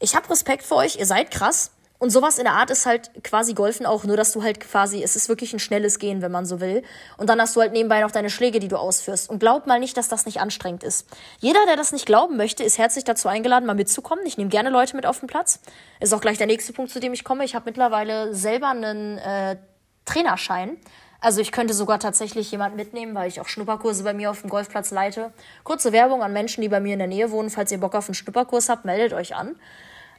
ich 0.00 0.14
habe 0.14 0.28
Respekt 0.30 0.64
vor 0.64 0.78
euch, 0.78 0.96
ihr 0.96 1.06
seid 1.06 1.30
krass. 1.30 1.70
Und 1.98 2.10
sowas 2.10 2.38
in 2.38 2.44
der 2.44 2.54
Art 2.54 2.70
ist 2.70 2.86
halt 2.86 3.10
quasi 3.22 3.54
Golfen 3.54 3.86
auch, 3.86 4.04
nur 4.04 4.16
dass 4.16 4.32
du 4.32 4.42
halt 4.42 4.60
quasi, 4.60 5.02
es 5.02 5.16
ist 5.16 5.28
wirklich 5.28 5.52
ein 5.54 5.58
schnelles 5.58 5.98
Gehen, 5.98 6.20
wenn 6.22 6.32
man 6.32 6.44
so 6.44 6.60
will. 6.60 6.82
Und 7.16 7.30
dann 7.30 7.40
hast 7.40 7.56
du 7.56 7.60
halt 7.60 7.72
nebenbei 7.72 8.00
noch 8.00 8.10
deine 8.10 8.30
Schläge, 8.30 8.58
die 8.58 8.68
du 8.68 8.76
ausführst. 8.76 9.30
Und 9.30 9.38
glaub 9.38 9.66
mal 9.66 9.78
nicht, 9.78 9.96
dass 9.96 10.08
das 10.08 10.26
nicht 10.26 10.40
anstrengend 10.40 10.82
ist. 10.82 11.06
Jeder, 11.38 11.64
der 11.66 11.76
das 11.76 11.92
nicht 11.92 12.04
glauben 12.04 12.36
möchte, 12.36 12.62
ist 12.62 12.76
herzlich 12.76 13.04
dazu 13.04 13.28
eingeladen, 13.28 13.64
mal 13.64 13.74
mitzukommen. 13.74 14.26
Ich 14.26 14.36
nehme 14.36 14.50
gerne 14.50 14.70
Leute 14.70 14.96
mit 14.96 15.06
auf 15.06 15.20
den 15.20 15.28
Platz. 15.28 15.60
Ist 16.00 16.12
auch 16.12 16.20
gleich 16.20 16.36
der 16.36 16.48
nächste 16.48 16.72
Punkt, 16.72 16.90
zu 16.90 17.00
dem 17.00 17.14
ich 17.14 17.24
komme. 17.24 17.44
Ich 17.44 17.54
habe 17.54 17.64
mittlerweile 17.66 18.34
selber 18.34 18.68
einen 18.68 19.16
äh, 19.18 19.56
Trainerschein. 20.04 20.76
Also 21.24 21.40
ich 21.40 21.52
könnte 21.52 21.72
sogar 21.72 21.98
tatsächlich 21.98 22.50
jemanden 22.50 22.76
mitnehmen, 22.76 23.14
weil 23.14 23.28
ich 23.28 23.40
auch 23.40 23.48
Schnupperkurse 23.48 24.04
bei 24.04 24.12
mir 24.12 24.30
auf 24.30 24.42
dem 24.42 24.50
Golfplatz 24.50 24.90
leite. 24.90 25.32
Kurze 25.62 25.90
Werbung 25.90 26.22
an 26.22 26.34
Menschen, 26.34 26.60
die 26.60 26.68
bei 26.68 26.80
mir 26.80 26.92
in 26.92 26.98
der 26.98 27.08
Nähe 27.08 27.30
wohnen. 27.30 27.48
Falls 27.48 27.72
ihr 27.72 27.78
Bock 27.80 27.94
auf 27.94 28.08
einen 28.08 28.14
Schnupperkurs 28.14 28.68
habt, 28.68 28.84
meldet 28.84 29.14
euch 29.14 29.34
an. 29.34 29.56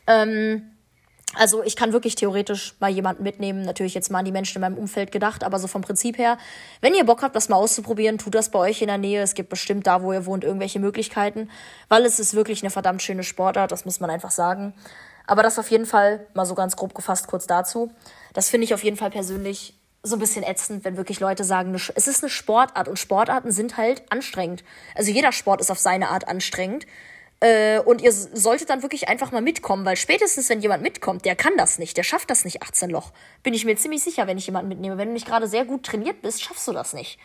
Ähm, 0.07 0.71
also 1.35 1.61
ich 1.61 1.75
kann 1.75 1.93
wirklich 1.93 2.15
theoretisch 2.15 2.73
mal 2.79 2.89
jemanden 2.89 3.21
mitnehmen. 3.21 3.61
Natürlich 3.61 3.93
jetzt 3.93 4.09
mal 4.09 4.17
an 4.17 4.25
die 4.25 4.31
Menschen 4.31 4.55
in 4.55 4.61
meinem 4.61 4.79
Umfeld 4.79 5.11
gedacht, 5.11 5.43
aber 5.43 5.59
so 5.59 5.67
vom 5.67 5.83
Prinzip 5.83 6.17
her, 6.17 6.39
wenn 6.81 6.95
ihr 6.95 7.05
Bock 7.05 7.21
habt, 7.21 7.35
das 7.35 7.49
mal 7.49 7.57
auszuprobieren, 7.57 8.17
tut 8.17 8.33
das 8.33 8.49
bei 8.49 8.57
euch 8.57 8.81
in 8.81 8.87
der 8.87 8.97
Nähe. 8.97 9.21
Es 9.21 9.35
gibt 9.35 9.49
bestimmt 9.49 9.85
da, 9.85 10.01
wo 10.01 10.11
ihr 10.11 10.25
wohnt, 10.25 10.43
irgendwelche 10.43 10.79
Möglichkeiten, 10.79 11.51
weil 11.87 12.03
es 12.03 12.19
ist 12.19 12.33
wirklich 12.33 12.63
eine 12.63 12.71
verdammt 12.71 13.03
schöne 13.03 13.21
Sportart, 13.21 13.71
das 13.71 13.85
muss 13.85 13.99
man 13.99 14.09
einfach 14.09 14.31
sagen. 14.31 14.73
Aber 15.27 15.43
das 15.43 15.59
auf 15.59 15.69
jeden 15.69 15.85
Fall, 15.85 16.25
mal 16.33 16.47
so 16.47 16.55
ganz 16.55 16.75
grob 16.75 16.95
gefasst 16.95 17.27
kurz 17.27 17.45
dazu. 17.45 17.91
Das 18.33 18.49
finde 18.49 18.65
ich 18.65 18.73
auf 18.73 18.83
jeden 18.83 18.97
Fall 18.97 19.11
persönlich 19.11 19.75
so 20.05 20.15
ein 20.15 20.19
bisschen 20.19 20.43
ätzend, 20.43 20.85
wenn 20.85 20.97
wirklich 20.97 21.19
Leute 21.19 21.43
sagen, 21.43 21.73
es 21.73 22.07
ist 22.07 22.23
eine 22.23 22.29
Sportart 22.29 22.87
und 22.87 22.99
Sportarten 22.99 23.51
sind 23.51 23.75
halt 23.77 24.03
anstrengend. 24.11 24.63
Also 24.93 25.11
jeder 25.11 25.31
Sport 25.31 25.61
ist 25.61 25.71
auf 25.71 25.79
seine 25.79 26.09
Art 26.09 26.27
anstrengend. 26.27 26.85
Äh, 27.39 27.79
und 27.79 28.01
ihr 28.01 28.11
solltet 28.11 28.69
dann 28.69 28.81
wirklich 28.81 29.09
einfach 29.09 29.31
mal 29.31 29.41
mitkommen, 29.41 29.83
weil 29.83 29.97
spätestens, 29.97 30.47
wenn 30.49 30.61
jemand 30.61 30.83
mitkommt, 30.83 31.25
der 31.25 31.35
kann 31.35 31.53
das 31.57 31.79
nicht, 31.79 31.97
der 31.97 32.03
schafft 32.03 32.29
das 32.29 32.45
nicht 32.45 32.61
18 32.61 32.89
Loch. 32.89 33.11
Bin 33.43 33.53
ich 33.53 33.65
mir 33.65 33.75
ziemlich 33.75 34.03
sicher, 34.03 34.27
wenn 34.27 34.37
ich 34.37 34.45
jemanden 34.45 34.69
mitnehme. 34.69 34.97
Wenn 34.97 35.09
du 35.09 35.13
nicht 35.13 35.27
gerade 35.27 35.47
sehr 35.47 35.65
gut 35.65 35.83
trainiert 35.83 36.21
bist, 36.21 36.43
schaffst 36.43 36.67
du 36.67 36.71
das 36.71 36.93
nicht. 36.93 37.19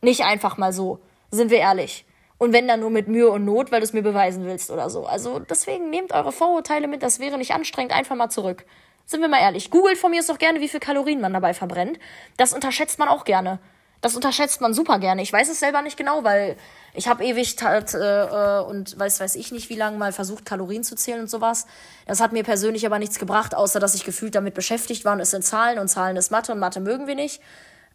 Nicht 0.00 0.22
einfach 0.22 0.58
mal 0.58 0.72
so. 0.72 1.00
Sind 1.30 1.50
wir 1.50 1.58
ehrlich. 1.58 2.04
Und 2.36 2.52
wenn 2.52 2.68
dann 2.68 2.80
nur 2.80 2.90
mit 2.90 3.08
Mühe 3.08 3.30
und 3.30 3.44
Not, 3.44 3.72
weil 3.72 3.80
du 3.80 3.84
es 3.84 3.92
mir 3.92 4.02
beweisen 4.02 4.44
willst 4.44 4.70
oder 4.70 4.90
so. 4.90 5.06
Also 5.06 5.40
deswegen 5.40 5.90
nehmt 5.90 6.12
eure 6.12 6.30
Vorurteile 6.30 6.86
mit, 6.86 7.02
das 7.02 7.18
wäre 7.18 7.36
nicht 7.36 7.52
anstrengend, 7.52 7.92
einfach 7.92 8.14
mal 8.14 8.30
zurück. 8.30 8.64
Sind 9.08 9.22
wir 9.22 9.28
mal 9.28 9.40
ehrlich. 9.40 9.70
Googelt 9.70 9.96
von 9.96 10.10
mir 10.10 10.20
ist 10.20 10.28
doch 10.28 10.36
gerne, 10.36 10.60
wie 10.60 10.68
viel 10.68 10.80
Kalorien 10.80 11.22
man 11.22 11.32
dabei 11.32 11.54
verbrennt. 11.54 11.98
Das 12.36 12.52
unterschätzt 12.52 12.98
man 12.98 13.08
auch 13.08 13.24
gerne. 13.24 13.58
Das 14.02 14.14
unterschätzt 14.14 14.60
man 14.60 14.74
super 14.74 14.98
gerne. 14.98 15.22
Ich 15.22 15.32
weiß 15.32 15.48
es 15.48 15.60
selber 15.60 15.80
nicht 15.80 15.96
genau, 15.96 16.24
weil 16.24 16.56
ich 16.92 17.08
habe 17.08 17.24
ewig 17.24 17.56
halt, 17.62 17.94
äh, 17.94 18.60
und 18.68 18.98
weiß 18.98 19.18
weiß 19.20 19.36
ich 19.36 19.50
nicht 19.50 19.70
wie 19.70 19.76
lange 19.76 19.96
mal 19.96 20.12
versucht 20.12 20.44
Kalorien 20.44 20.84
zu 20.84 20.94
zählen 20.94 21.22
und 21.22 21.30
sowas. 21.30 21.66
Das 22.06 22.20
hat 22.20 22.32
mir 22.32 22.44
persönlich 22.44 22.84
aber 22.84 22.98
nichts 22.98 23.18
gebracht, 23.18 23.54
außer 23.54 23.80
dass 23.80 23.94
ich 23.94 24.04
gefühlt 24.04 24.34
damit 24.34 24.52
beschäftigt 24.52 25.06
war 25.06 25.14
und 25.14 25.20
es 25.20 25.30
sind 25.30 25.42
Zahlen 25.42 25.78
und 25.78 25.88
Zahlen 25.88 26.18
ist 26.18 26.30
Mathe 26.30 26.52
und 26.52 26.58
Mathe 26.58 26.80
mögen 26.80 27.06
wir 27.06 27.14
nicht. 27.14 27.40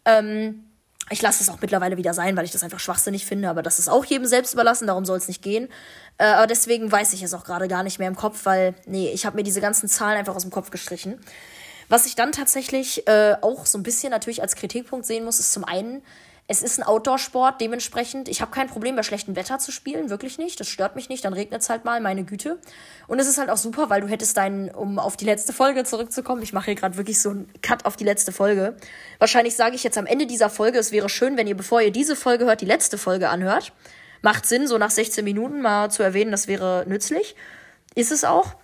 Ähm, 0.06 0.66
ich 1.10 1.22
lasse 1.22 1.44
es 1.44 1.50
auch 1.50 1.60
mittlerweile 1.62 1.98
wieder 1.98 2.14
sein, 2.14 2.38
weil 2.38 2.46
ich 2.46 2.52
das 2.52 2.64
einfach 2.64 2.80
schwachsinnig 2.80 3.26
finde, 3.26 3.50
aber 3.50 3.62
das 3.62 3.80
ist 3.80 3.90
auch 3.90 4.06
jedem 4.06 4.26
selbst 4.26 4.54
überlassen, 4.54 4.88
darum 4.88 5.06
soll 5.06 5.18
es 5.18 5.28
nicht 5.28 5.42
gehen. 5.42 5.70
Äh, 6.18 6.26
aber 6.26 6.48
deswegen 6.48 6.92
weiß 6.92 7.14
ich 7.14 7.24
es 7.24 7.34
auch 7.34 7.44
gerade 7.44 7.68
gar 7.68 7.84
nicht 7.84 8.00
mehr 8.00 8.08
im 8.08 8.16
Kopf, 8.16 8.46
weil, 8.46 8.74
nee, 8.86 9.10
ich 9.10 9.26
habe 9.26 9.36
mir 9.36 9.44
diese 9.44 9.62
ganzen 9.62 9.90
Zahlen 9.90 10.18
einfach 10.18 10.36
aus 10.36 10.44
dem 10.44 10.52
Kopf 10.52 10.72
gestrichen. 10.72 11.20
Was 11.90 12.06
ich 12.06 12.16
dann 12.16 12.32
tatsächlich 12.32 13.08
äh, 13.08 13.36
auch 13.42 13.66
so 13.66 13.78
ein 13.78 13.84
bisschen 13.84 14.12
natürlich 14.12 14.42
als 14.42 14.56
Kritikpunkt 14.56 15.06
sehen 15.06 15.26
muss, 15.26 15.40
ist 15.40 15.52
zum 15.52 15.66
einen, 15.66 16.02
es 16.48 16.62
ist 16.62 16.78
ein 16.78 16.84
Outdoor-Sport, 16.84 17.62
dementsprechend, 17.62 18.28
ich 18.28 18.42
habe 18.42 18.52
kein 18.52 18.68
Problem, 18.68 18.98
bei 18.98 19.04
schlechtem 19.04 19.36
Wetter 19.38 19.60
zu 19.60 19.72
spielen, 19.72 20.10
wirklich 20.10 20.38
nicht. 20.38 20.60
Das 20.60 20.68
stört 20.68 20.96
mich 20.96 21.08
nicht, 21.08 21.24
dann 21.24 21.34
regnet 21.34 21.62
es 21.62 21.70
halt 21.70 21.86
mal, 21.86 22.02
meine 22.02 22.26
Güte. 22.26 22.60
Und 23.08 23.20
es 23.20 23.28
ist 23.28 23.38
halt 23.38 23.50
auch 23.50 23.58
super, 23.58 23.90
weil 23.90 24.02
du 24.02 24.08
hättest 24.08 24.36
deinen, 24.36 24.70
um 24.70 25.00
auf 25.00 25.16
die 25.16 25.24
letzte 25.24 25.54
Folge 25.54 25.86
zurückzukommen, 25.86 26.42
ich 26.42 26.52
mache 26.52 26.66
hier 26.66 26.76
gerade 26.76 26.98
wirklich 26.98 27.22
so 27.22 27.30
einen 27.30 27.50
Cut 27.62 27.86
auf 27.86 27.96
die 27.96 28.04
letzte 28.04 28.34
Folge. 28.34 28.76
Wahrscheinlich 29.20 29.56
sage 29.56 29.76
ich 29.76 29.84
jetzt 29.84 29.98
am 29.98 30.06
Ende 30.06 30.26
dieser 30.26 30.50
Folge, 30.50 30.80
es 30.80 30.92
wäre 30.92 31.08
schön, 31.08 31.38
wenn 31.38 31.48
ihr, 31.48 31.56
bevor 31.56 31.82
ihr 31.82 31.92
diese 31.92 32.18
Folge 32.18 32.46
hört, 32.46 32.60
die 32.60 32.66
letzte 32.66 32.98
Folge 32.98 33.30
anhört. 33.30 33.72
Macht 34.22 34.46
Sinn, 34.46 34.68
so 34.68 34.78
nach 34.78 34.92
16 34.92 35.24
Minuten 35.24 35.62
mal 35.62 35.92
zu 35.92 36.04
erwähnen, 36.04 36.32
das 36.32 36.48
wäre 36.48 36.84
nützlich. 36.88 37.36
Ist 37.96 38.12
es 38.12 38.26
auch. 38.26 38.56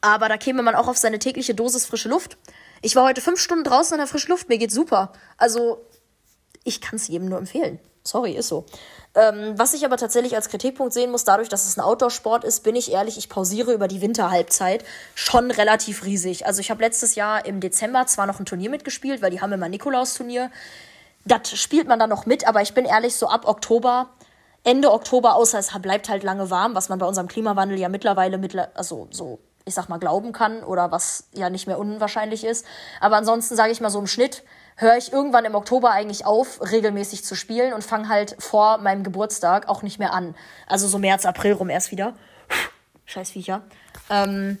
Aber 0.00 0.28
da 0.28 0.36
käme 0.36 0.62
man 0.62 0.76
auch 0.76 0.86
auf 0.86 0.96
seine 0.96 1.18
tägliche 1.18 1.54
Dosis 1.54 1.84
frische 1.84 2.08
Luft. 2.08 2.36
Ich 2.80 2.94
war 2.94 3.04
heute 3.04 3.20
fünf 3.20 3.40
Stunden 3.40 3.64
draußen 3.64 3.94
in 3.94 3.98
der 3.98 4.06
frischen 4.06 4.30
Luft, 4.30 4.48
mir 4.48 4.58
geht's 4.58 4.74
super. 4.74 5.12
Also, 5.36 5.84
ich 6.68 6.80
kann 6.80 6.96
es 6.96 7.08
jedem 7.08 7.28
nur 7.28 7.38
empfehlen. 7.38 7.80
Sorry, 8.04 8.32
ist 8.32 8.48
so. 8.48 8.64
Ähm, 9.14 9.54
was 9.56 9.74
ich 9.74 9.84
aber 9.84 9.96
tatsächlich 9.96 10.34
als 10.36 10.48
Kritikpunkt 10.48 10.92
sehen 10.92 11.10
muss, 11.10 11.24
dadurch, 11.24 11.48
dass 11.48 11.66
es 11.66 11.76
ein 11.76 11.80
Outdoor-Sport 11.82 12.44
ist, 12.44 12.62
bin 12.62 12.76
ich 12.76 12.92
ehrlich, 12.92 13.18
ich 13.18 13.28
pausiere 13.28 13.72
über 13.72 13.88
die 13.88 14.00
Winterhalbzeit 14.00 14.84
schon 15.14 15.50
relativ 15.50 16.04
riesig. 16.04 16.46
Also 16.46 16.60
ich 16.60 16.70
habe 16.70 16.82
letztes 16.82 17.16
Jahr 17.16 17.44
im 17.44 17.60
Dezember 17.60 18.06
zwar 18.06 18.26
noch 18.26 18.38
ein 18.38 18.46
Turnier 18.46 18.70
mitgespielt, 18.70 19.20
weil 19.20 19.30
die 19.30 19.40
haben 19.40 19.52
immer 19.52 19.68
Nikolaus-Turnier. 19.68 20.50
Das 21.24 21.50
spielt 21.58 21.88
man 21.88 21.98
dann 21.98 22.10
noch 22.10 22.24
mit, 22.24 22.46
aber 22.46 22.62
ich 22.62 22.74
bin 22.74 22.84
ehrlich, 22.84 23.16
so 23.16 23.28
ab 23.28 23.46
Oktober, 23.46 24.08
Ende 24.64 24.92
Oktober, 24.92 25.34
außer 25.34 25.58
es 25.58 25.70
bleibt 25.82 26.08
halt 26.08 26.22
lange 26.22 26.50
warm, 26.50 26.74
was 26.74 26.88
man 26.88 26.98
bei 26.98 27.06
unserem 27.06 27.28
Klimawandel 27.28 27.78
ja 27.78 27.88
mittlerweile, 27.88 28.38
mittler 28.38 28.70
also 28.74 29.08
so 29.10 29.40
ich 29.68 29.74
sag 29.74 29.88
mal, 29.88 29.98
glauben 29.98 30.32
kann 30.32 30.64
oder 30.64 30.90
was 30.90 31.28
ja 31.34 31.50
nicht 31.50 31.66
mehr 31.66 31.78
unwahrscheinlich 31.78 32.42
ist. 32.44 32.64
Aber 33.00 33.16
ansonsten 33.16 33.54
sage 33.54 33.70
ich 33.70 33.80
mal 33.80 33.90
so 33.90 33.98
im 33.98 34.06
Schnitt 34.06 34.42
höre 34.78 34.96
ich 34.96 35.12
irgendwann 35.12 35.44
im 35.44 35.54
Oktober 35.54 35.90
eigentlich 35.90 36.24
auf, 36.24 36.60
regelmäßig 36.70 37.24
zu 37.24 37.34
spielen 37.34 37.72
und 37.72 37.82
fange 37.82 38.08
halt 38.08 38.36
vor 38.38 38.78
meinem 38.78 39.02
Geburtstag 39.02 39.68
auch 39.68 39.82
nicht 39.82 39.98
mehr 39.98 40.14
an. 40.14 40.34
Also 40.66 40.86
so 40.86 40.98
März, 40.98 41.26
April 41.26 41.52
rum 41.52 41.68
erst 41.68 41.90
wieder. 41.90 42.14
Scheiß 43.04 43.32
Viecher. 43.32 43.62
Ähm, 44.08 44.56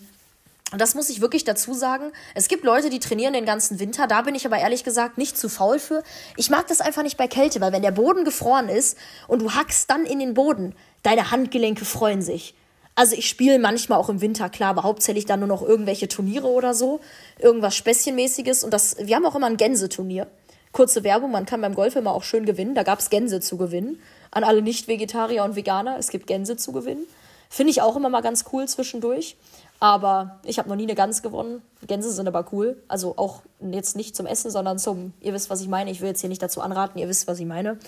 und 0.72 0.80
das 0.80 0.94
muss 0.94 1.08
ich 1.08 1.20
wirklich 1.20 1.44
dazu 1.44 1.72
sagen. 1.72 2.12
Es 2.34 2.48
gibt 2.48 2.64
Leute, 2.64 2.90
die 2.90 2.98
trainieren 2.98 3.32
den 3.32 3.46
ganzen 3.46 3.78
Winter. 3.78 4.06
Da 4.06 4.22
bin 4.22 4.34
ich 4.34 4.44
aber 4.44 4.58
ehrlich 4.58 4.84
gesagt 4.84 5.16
nicht 5.18 5.38
zu 5.38 5.48
faul 5.48 5.78
für. 5.78 6.02
Ich 6.36 6.50
mag 6.50 6.66
das 6.66 6.80
einfach 6.80 7.02
nicht 7.02 7.16
bei 7.16 7.28
Kälte, 7.28 7.60
weil 7.60 7.72
wenn 7.72 7.82
der 7.82 7.92
Boden 7.92 8.24
gefroren 8.24 8.68
ist 8.68 8.98
und 9.28 9.40
du 9.40 9.52
hackst 9.52 9.88
dann 9.88 10.04
in 10.04 10.18
den 10.18 10.34
Boden, 10.34 10.74
deine 11.04 11.30
Handgelenke 11.30 11.84
freuen 11.84 12.22
sich. 12.22 12.54
Also 12.98 13.14
ich 13.14 13.28
spiele 13.28 13.60
manchmal 13.60 13.96
auch 13.96 14.08
im 14.08 14.20
Winter, 14.20 14.48
klar, 14.48 14.70
aber 14.70 14.82
hauptsächlich 14.82 15.24
dann 15.24 15.38
nur 15.38 15.46
noch 15.46 15.62
irgendwelche 15.62 16.08
Turniere 16.08 16.48
oder 16.48 16.74
so. 16.74 16.98
Irgendwas 17.38 17.76
Späßchenmäßiges. 17.76 18.64
Und 18.64 18.74
das, 18.74 18.96
wir 18.98 19.14
haben 19.14 19.24
auch 19.24 19.36
immer 19.36 19.46
ein 19.46 19.56
Gänseturnier. 19.56 20.26
Kurze 20.72 21.04
Werbung, 21.04 21.30
man 21.30 21.46
kann 21.46 21.60
beim 21.60 21.76
Golf 21.76 21.94
immer 21.94 22.12
auch 22.12 22.24
schön 22.24 22.44
gewinnen. 22.44 22.74
Da 22.74 22.82
gab 22.82 22.98
es 22.98 23.08
Gänse 23.08 23.38
zu 23.38 23.56
gewinnen. 23.56 24.02
An 24.32 24.42
alle 24.42 24.62
Nicht-Vegetarier 24.62 25.44
und 25.44 25.54
Veganer, 25.54 25.96
es 25.96 26.08
gibt 26.08 26.26
Gänse 26.26 26.56
zu 26.56 26.72
gewinnen. 26.72 27.06
Finde 27.48 27.70
ich 27.70 27.82
auch 27.82 27.94
immer 27.94 28.08
mal 28.08 28.20
ganz 28.20 28.46
cool 28.52 28.66
zwischendurch. 28.66 29.36
Aber 29.78 30.40
ich 30.44 30.58
habe 30.58 30.68
noch 30.68 30.74
nie 30.74 30.82
eine 30.82 30.96
Gans 30.96 31.22
gewonnen. 31.22 31.62
Gänse 31.86 32.10
sind 32.10 32.26
aber 32.26 32.46
cool. 32.50 32.82
Also 32.88 33.14
auch 33.16 33.42
jetzt 33.60 33.94
nicht 33.94 34.16
zum 34.16 34.26
Essen, 34.26 34.50
sondern 34.50 34.80
zum, 34.80 35.12
ihr 35.20 35.32
wisst, 35.34 35.50
was 35.50 35.60
ich 35.60 35.68
meine. 35.68 35.92
Ich 35.92 36.00
will 36.00 36.08
jetzt 36.08 36.20
hier 36.20 36.30
nicht 36.30 36.42
dazu 36.42 36.62
anraten, 36.62 36.98
ihr 36.98 37.08
wisst, 37.08 37.28
was 37.28 37.38
ich 37.38 37.46
meine. 37.46 37.78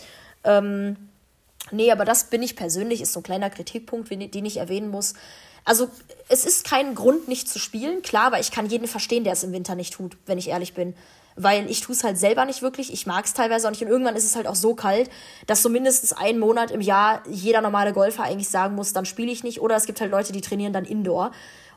Ähm, 0.44 1.09
Nee, 1.70 1.92
aber 1.92 2.04
das 2.04 2.24
bin 2.24 2.42
ich 2.42 2.56
persönlich, 2.56 3.00
ist 3.00 3.12
so 3.12 3.20
ein 3.20 3.24
kleiner 3.24 3.50
Kritikpunkt, 3.50 4.10
den 4.10 4.44
ich 4.44 4.56
erwähnen 4.56 4.90
muss. 4.90 5.14
Also, 5.64 5.88
es 6.28 6.44
ist 6.44 6.64
kein 6.64 6.94
Grund, 6.94 7.28
nicht 7.28 7.48
zu 7.48 7.58
spielen, 7.58 8.02
klar, 8.02 8.26
aber 8.26 8.40
ich 8.40 8.50
kann 8.50 8.66
jeden 8.66 8.88
verstehen, 8.88 9.24
der 9.24 9.34
es 9.34 9.44
im 9.44 9.52
Winter 9.52 9.74
nicht 9.74 9.92
tut, 9.92 10.16
wenn 10.26 10.38
ich 10.38 10.48
ehrlich 10.48 10.74
bin. 10.74 10.94
Weil 11.36 11.70
ich 11.70 11.80
tue 11.80 11.94
es 11.94 12.02
halt 12.02 12.18
selber 12.18 12.44
nicht 12.44 12.60
wirklich, 12.60 12.92
ich 12.92 13.06
mag 13.06 13.24
es 13.24 13.34
teilweise 13.34 13.66
auch 13.66 13.70
nicht 13.70 13.82
und 13.82 13.88
irgendwann 13.88 14.16
ist 14.16 14.24
es 14.24 14.36
halt 14.36 14.46
auch 14.46 14.56
so 14.56 14.74
kalt, 14.74 15.10
dass 15.46 15.62
so 15.62 15.68
mindestens 15.68 16.12
einen 16.12 16.38
Monat 16.38 16.70
im 16.70 16.80
Jahr 16.80 17.22
jeder 17.28 17.60
normale 17.60 17.92
Golfer 17.92 18.24
eigentlich 18.24 18.48
sagen 18.48 18.74
muss, 18.74 18.92
dann 18.92 19.06
spiele 19.06 19.30
ich 19.30 19.44
nicht. 19.44 19.60
Oder 19.60 19.76
es 19.76 19.86
gibt 19.86 20.00
halt 20.00 20.10
Leute, 20.10 20.32
die 20.32 20.40
trainieren 20.40 20.72
dann 20.72 20.84
Indoor. 20.84 21.30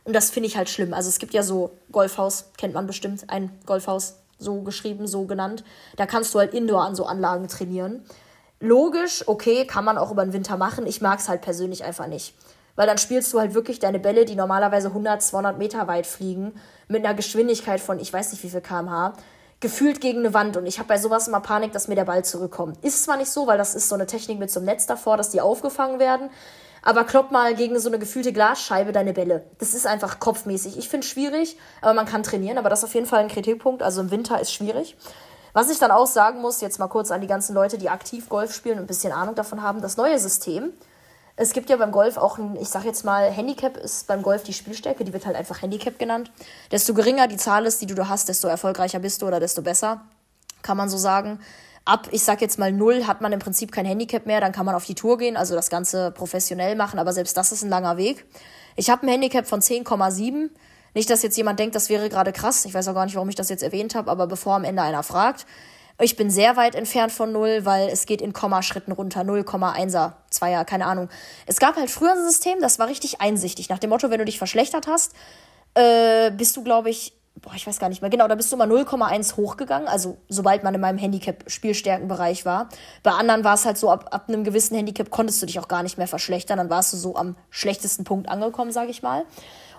Und 0.05 0.13
das 0.13 0.31
finde 0.31 0.47
ich 0.47 0.57
halt 0.57 0.69
schlimm. 0.69 0.93
Also 0.93 1.09
es 1.09 1.19
gibt 1.19 1.33
ja 1.33 1.43
so 1.43 1.77
Golfhaus, 1.91 2.51
kennt 2.57 2.73
man 2.73 2.87
bestimmt, 2.87 3.29
ein 3.29 3.51
Golfhaus, 3.65 4.15
so 4.37 4.61
geschrieben, 4.61 5.07
so 5.07 5.25
genannt. 5.25 5.63
Da 5.95 6.05
kannst 6.05 6.33
du 6.33 6.39
halt 6.39 6.53
Indoor 6.53 6.83
an 6.83 6.95
so 6.95 7.05
Anlagen 7.05 7.47
trainieren. 7.47 8.03
Logisch, 8.63 9.27
okay, 9.27 9.67
kann 9.67 9.83
man 9.83 9.97
auch 9.97 10.09
über 10.09 10.23
den 10.23 10.31
Winter 10.31 10.55
machen. 10.55 10.87
Ich 10.87 11.01
mag 11.01 11.19
es 11.19 11.27
halt 11.27 11.41
persönlich 11.41 11.83
einfach 11.83 12.07
nicht. 12.07 12.33
Weil 12.77 12.87
dann 12.87 12.97
spielst 12.97 13.33
du 13.33 13.39
halt 13.41 13.53
wirklich 13.53 13.79
deine 13.79 13.99
Bälle, 13.99 14.23
die 14.23 14.37
normalerweise 14.37 14.87
100, 14.87 15.21
200 15.21 15.57
Meter 15.57 15.85
weit 15.89 16.07
fliegen, 16.07 16.53
mit 16.87 17.03
einer 17.03 17.13
Geschwindigkeit 17.13 17.81
von 17.81 17.99
ich 17.99 18.13
weiß 18.13 18.31
nicht 18.31 18.41
wie 18.41 18.49
viel 18.49 18.61
kmh, 18.61 19.15
gefühlt 19.59 19.99
gegen 19.99 20.19
eine 20.19 20.33
Wand. 20.33 20.55
Und 20.55 20.65
ich 20.65 20.79
habe 20.79 20.87
bei 20.87 20.97
sowas 20.97 21.27
immer 21.27 21.41
Panik, 21.41 21.73
dass 21.73 21.89
mir 21.89 21.95
der 21.95 22.05
Ball 22.05 22.23
zurückkommt. 22.23 22.81
Ist 22.85 23.03
zwar 23.03 23.17
nicht 23.17 23.29
so, 23.29 23.47
weil 23.47 23.57
das 23.57 23.75
ist 23.75 23.89
so 23.89 23.95
eine 23.95 24.07
Technik 24.07 24.39
mit 24.39 24.49
so 24.49 24.61
einem 24.61 24.67
Netz 24.67 24.85
davor, 24.85 25.17
dass 25.17 25.29
die 25.29 25.41
aufgefangen 25.41 25.99
werden. 25.99 26.29
Aber 26.83 27.03
klopp 27.03 27.31
mal 27.31 27.55
gegen 27.55 27.77
so 27.81 27.89
eine 27.89 27.99
gefühlte 27.99 28.31
Glasscheibe 28.31 28.93
deine 28.93 29.11
Bälle. 29.11 29.43
Das 29.57 29.73
ist 29.73 29.85
einfach 29.85 30.21
kopfmäßig. 30.21 30.77
Ich 30.77 30.87
finde 30.87 31.03
es 31.03 31.11
schwierig, 31.11 31.57
aber 31.81 31.93
man 31.93 32.05
kann 32.05 32.23
trainieren. 32.23 32.57
Aber 32.57 32.69
das 32.69 32.79
ist 32.79 32.85
auf 32.85 32.95
jeden 32.95 33.07
Fall 33.07 33.19
ein 33.19 33.27
Kritikpunkt. 33.27 33.83
Also 33.83 33.99
im 33.99 34.09
Winter 34.09 34.39
ist 34.39 34.53
schwierig. 34.53 34.95
Was 35.53 35.69
ich 35.69 35.77
dann 35.77 35.91
auch 35.91 36.07
sagen 36.07 36.41
muss, 36.41 36.61
jetzt 36.61 36.79
mal 36.79 36.87
kurz 36.87 37.11
an 37.11 37.21
die 37.21 37.27
ganzen 37.27 37.53
Leute, 37.53 37.77
die 37.77 37.89
aktiv 37.89 38.27
Golf 38.27 38.53
spielen 38.53 38.77
und 38.77 38.85
ein 38.85 38.87
bisschen 38.87 39.13
Ahnung 39.13 39.35
davon 39.35 39.61
haben, 39.61 39.81
das 39.81 39.97
neue 39.97 40.17
System. 40.17 40.73
Es 41.35 41.53
gibt 41.53 41.69
ja 41.69 41.77
beim 41.77 41.91
Golf 41.91 42.17
auch 42.17 42.37
ein, 42.37 42.55
ich 42.55 42.69
sag 42.69 42.85
jetzt 42.85 43.05
mal, 43.05 43.31
Handicap 43.31 43.77
ist 43.77 44.07
beim 44.07 44.21
Golf 44.21 44.43
die 44.43 44.53
Spielstärke, 44.53 45.03
die 45.03 45.13
wird 45.13 45.25
halt 45.25 45.35
einfach 45.35 45.61
Handicap 45.61 45.97
genannt. 45.97 46.31
Desto 46.71 46.93
geringer 46.93 47.27
die 47.27 47.37
Zahl 47.37 47.65
ist, 47.65 47.81
die 47.81 47.85
du 47.85 47.95
da 47.95 48.09
hast, 48.09 48.29
desto 48.29 48.47
erfolgreicher 48.47 48.99
bist 48.99 49.21
du 49.21 49.27
oder 49.27 49.39
desto 49.39 49.61
besser, 49.61 50.01
kann 50.63 50.77
man 50.77 50.89
so 50.89 50.97
sagen. 50.97 51.39
Ab, 51.85 52.07
ich 52.11 52.23
sag 52.23 52.41
jetzt 52.41 52.59
mal 52.59 52.71
null, 52.71 53.05
hat 53.07 53.21
man 53.21 53.31
im 53.31 53.39
Prinzip 53.39 53.71
kein 53.71 53.85
Handicap 53.85 54.25
mehr, 54.25 54.41
dann 54.41 54.53
kann 54.53 54.65
man 54.65 54.73
auf 54.73 54.85
die 54.85 54.95
Tour 54.95 55.17
gehen, 55.17 55.35
also 55.35 55.53
das 55.53 55.69
Ganze 55.69 56.11
professionell 56.11 56.75
machen, 56.75 56.97
aber 56.97 57.13
selbst 57.13 57.35
das 57.35 57.51
ist 57.51 57.63
ein 57.63 57.69
langer 57.69 57.97
Weg. 57.97 58.25
Ich 58.75 58.89
habe 58.89 59.05
ein 59.05 59.09
Handicap 59.09 59.45
von 59.45 59.59
10,7 59.59 60.49
Nicht, 60.93 61.09
dass 61.09 61.23
jetzt 61.23 61.37
jemand 61.37 61.59
denkt, 61.59 61.75
das 61.75 61.89
wäre 61.89 62.09
gerade 62.09 62.31
krass. 62.31 62.65
Ich 62.65 62.73
weiß 62.73 62.87
auch 62.87 62.93
gar 62.93 63.05
nicht, 63.05 63.15
warum 63.15 63.29
ich 63.29 63.35
das 63.35 63.49
jetzt 63.49 63.63
erwähnt 63.63 63.95
habe, 63.95 64.11
aber 64.11 64.27
bevor 64.27 64.55
am 64.55 64.63
Ende 64.63 64.81
einer 64.81 65.03
fragt, 65.03 65.45
ich 65.99 66.15
bin 66.15 66.31
sehr 66.31 66.55
weit 66.55 66.75
entfernt 66.75 67.11
von 67.11 67.31
null, 67.31 67.65
weil 67.65 67.87
es 67.89 68.05
geht 68.05 68.21
in 68.21 68.33
Kommaschritten 68.33 68.91
runter. 68.91 69.21
0,1er, 69.21 70.13
2er, 70.31 70.65
keine 70.65 70.85
Ahnung. 70.85 71.09
Es 71.45 71.59
gab 71.59 71.75
halt 71.75 71.89
früher 71.91 72.13
ein 72.13 72.23
System, 72.23 72.59
das 72.61 72.79
war 72.79 72.87
richtig 72.87 73.21
einsichtig. 73.21 73.69
Nach 73.69 73.79
dem 73.79 73.91
Motto, 73.91 74.09
wenn 74.09 74.19
du 74.19 74.25
dich 74.25 74.37
verschlechtert 74.37 74.87
hast, 74.87 75.13
äh, 75.75 76.31
bist 76.31 76.57
du, 76.57 76.63
glaube 76.63 76.89
ich, 76.89 77.13
boah, 77.41 77.53
ich 77.55 77.67
weiß 77.67 77.79
gar 77.79 77.89
nicht 77.89 78.01
mehr 78.01 78.09
genau, 78.09 78.27
da 78.27 78.35
bist 78.35 78.51
du 78.51 78.55
immer 78.55 78.65
0,1 78.65 79.37
hochgegangen, 79.37 79.87
also 79.87 80.17
sobald 80.29 80.63
man 80.63 80.73
in 80.73 80.81
meinem 80.81 80.97
Handicap-Spielstärkenbereich 80.97 82.45
war. 82.45 82.69
Bei 83.03 83.11
anderen 83.11 83.43
war 83.43 83.55
es 83.55 83.65
halt 83.65 83.77
so, 83.77 83.91
ab, 83.91 84.07
ab 84.11 84.29
einem 84.29 84.43
gewissen 84.43 84.75
Handicap 84.75 85.09
konntest 85.09 85.41
du 85.41 85.45
dich 85.45 85.59
auch 85.59 85.67
gar 85.67 85.83
nicht 85.83 85.97
mehr 85.97 86.07
verschlechtern, 86.07 86.57
dann 86.57 86.69
warst 86.69 86.93
du 86.93 86.97
so 86.97 87.15
am 87.15 87.35
schlechtesten 87.49 88.03
Punkt 88.03 88.29
angekommen, 88.29 88.71
sage 88.71 88.91
ich 88.91 89.03
mal. 89.03 89.25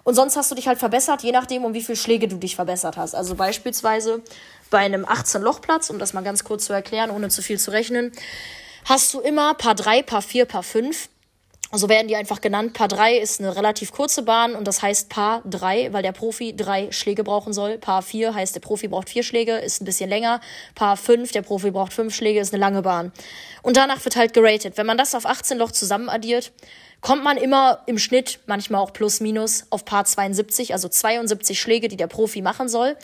Und 0.05 0.15
sonst 0.15 0.37
hast 0.37 0.51
du 0.51 0.55
dich 0.55 0.69
halt 0.69 0.79
verbessert, 0.79 1.23
je 1.23 1.33
nachdem, 1.33 1.65
um 1.65 1.75
wie 1.75 1.83
viele 1.83 1.97
Schläge 1.97 2.29
du 2.29 2.37
dich 2.37 2.57
verbessert 2.57 2.97
hast. 2.97 3.15
Also 3.15 3.35
beispielsweise 3.35 4.23
bei 4.71 4.79
einem 4.79 5.05
18-Loch-Platz, 5.05 5.91
um 5.91 5.99
das 5.99 6.13
mal 6.13 6.23
ganz 6.23 6.45
kurz 6.45 6.67
zu 6.67 6.73
erklären, 6.73 7.11
ohne 7.11 7.31
zu 7.31 7.43
viel 7.43 7.59
zu 7.59 7.71
rechnen, 7.71 8.13
hast 8.85 9.13
du 9.15 9.21
immer 9.21 9.55
Paar 9.55 9.75
3, 9.75 10.03
Paar 10.03 10.23
4, 10.23 10.45
Paar 10.45 10.63
5 10.63 11.09
so 11.77 11.89
werden 11.89 12.07
die 12.07 12.15
einfach 12.15 12.41
genannt. 12.41 12.73
Paar 12.73 12.89
3 12.89 13.19
ist 13.19 13.41
eine 13.41 13.57
relativ 13.57 13.91
kurze 13.91 14.23
Bahn 14.23 14.55
und 14.55 14.67
das 14.69 14.83
heißt 14.83 15.09
Paar 15.09 15.43
3, 15.45 15.93
weil 15.93 16.03
der 16.03 16.13
Profi 16.13 16.55
drei 16.55 16.93
Schläge 16.93 17.25
brauchen 17.25 17.53
soll. 17.53 17.79
Paar 17.79 18.03
4 18.03 18.35
heißt, 18.35 18.55
der 18.55 18.61
Profi 18.61 18.89
braucht 18.89 19.11
vier 19.11 19.23
Schläge, 19.23 19.57
ist 19.57 19.81
ein 19.81 19.85
bisschen 19.85 20.09
länger. 20.09 20.41
Paar 20.75 20.97
5, 20.97 21.33
der 21.33 21.43
Profi 21.43 21.71
braucht 21.71 21.93
fünf 21.93 22.15
Schläge, 22.15 22.41
ist 22.41 22.55
eine 22.55 22.61
lange 22.61 22.83
Bahn. 22.83 23.13
Und 23.63 23.77
danach 23.77 24.05
wird 24.05 24.17
halt 24.17 24.35
geratet. 24.35 24.77
Wenn 24.77 24.87
man 24.87 24.99
das 24.99 25.15
auf 25.15 25.27
18 25.27 25.59
Loch 25.59 25.73
zusammen 25.73 26.09
addiert, 26.09 26.53
kommt 27.05 27.23
man 27.23 27.37
immer 27.37 27.83
im 27.85 27.99
Schnitt, 27.99 28.41
manchmal 28.47 28.81
auch 28.81 28.95
plus 28.95 29.21
minus, 29.21 29.67
auf 29.69 29.85
Paar 29.85 30.07
72, 30.07 30.73
also 30.73 30.89
72 30.89 31.61
Schläge, 31.61 31.89
die 31.89 31.99
der 31.99 32.07
Profi 32.07 32.41
machen 32.41 32.67
soll. 32.67 32.97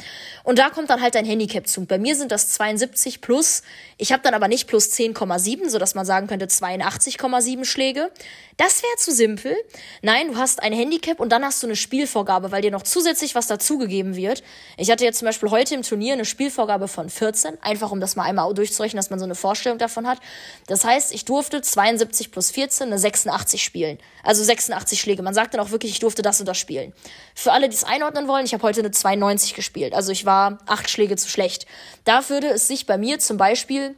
Und 0.42 0.58
da 0.58 0.70
kommt 0.70 0.88
dann 0.88 1.02
halt 1.02 1.16
ein 1.16 1.26
Handicap 1.26 1.66
zu. 1.66 1.84
Bei 1.84 1.98
mir 1.98 2.16
sind 2.16 2.32
das 2.32 2.48
72 2.48 3.20
plus. 3.20 3.62
Ich 3.98 4.10
habe 4.10 4.22
dann 4.22 4.32
aber 4.32 4.48
nicht 4.48 4.66
plus 4.66 4.86
10,7, 4.86 5.68
sodass 5.68 5.94
man 5.94 6.06
sagen 6.06 6.28
könnte 6.28 6.46
82,7 6.46 7.66
Schläge. 7.66 8.10
Das 8.56 8.82
wäre 8.82 8.96
zu 8.96 9.12
simpel. 9.12 9.54
Nein, 10.00 10.28
du 10.28 10.36
hast 10.36 10.62
ein 10.62 10.72
Handicap 10.72 11.20
und 11.20 11.30
dann 11.30 11.44
hast 11.44 11.62
du 11.62 11.66
eine 11.66 11.76
Spielvorgabe, 11.76 12.52
weil 12.52 12.62
dir 12.62 12.70
noch 12.70 12.82
zusätzlich 12.82 13.34
was 13.34 13.48
dazugegeben 13.48 14.16
wird. 14.16 14.42
Ich 14.78 14.90
hatte 14.90 15.04
jetzt 15.04 15.18
zum 15.18 15.26
Beispiel 15.26 15.50
heute 15.50 15.74
im 15.74 15.82
Turnier 15.82 16.14
eine 16.14 16.24
Spielvorgabe 16.24 16.88
von 16.88 17.10
14, 17.10 17.62
einfach 17.62 17.90
um 17.90 18.00
das 18.00 18.16
mal 18.16 18.24
einmal 18.24 18.52
durchzurechnen, 18.54 18.96
dass 18.96 19.10
man 19.10 19.18
so 19.18 19.26
eine 19.26 19.34
Vorstellung 19.34 19.78
davon 19.78 20.06
hat. 20.06 20.18
Das 20.66 20.84
heißt, 20.84 21.12
ich 21.12 21.26
durfte 21.26 21.60
72 21.60 22.30
plus 22.30 22.50
14 22.50 22.86
eine 22.86 22.98
86 22.98 23.62
spielen 23.62 23.89
spielen. 23.90 23.98
Also 24.22 24.44
86 24.44 25.00
Schläge. 25.00 25.22
Man 25.22 25.34
sagt 25.34 25.54
dann 25.54 25.60
auch 25.60 25.70
wirklich, 25.70 25.92
ich 25.92 26.00
durfte 26.00 26.22
das 26.22 26.40
und 26.40 26.46
das 26.46 26.58
spielen. 26.58 26.92
Für 27.34 27.52
alle, 27.52 27.68
die 27.68 27.74
es 27.74 27.84
einordnen 27.84 28.28
wollen, 28.28 28.44
ich 28.44 28.54
habe 28.54 28.62
heute 28.62 28.80
eine 28.80 28.90
92 28.90 29.54
gespielt. 29.54 29.94
Also 29.94 30.12
ich 30.12 30.26
war 30.26 30.58
acht 30.66 30.90
Schläge 30.90 31.16
zu 31.16 31.28
schlecht. 31.28 31.66
Da 32.04 32.28
würde 32.28 32.48
es 32.48 32.68
sich 32.68 32.86
bei 32.86 32.98
mir 32.98 33.18
zum 33.18 33.36
Beispiel 33.36 33.94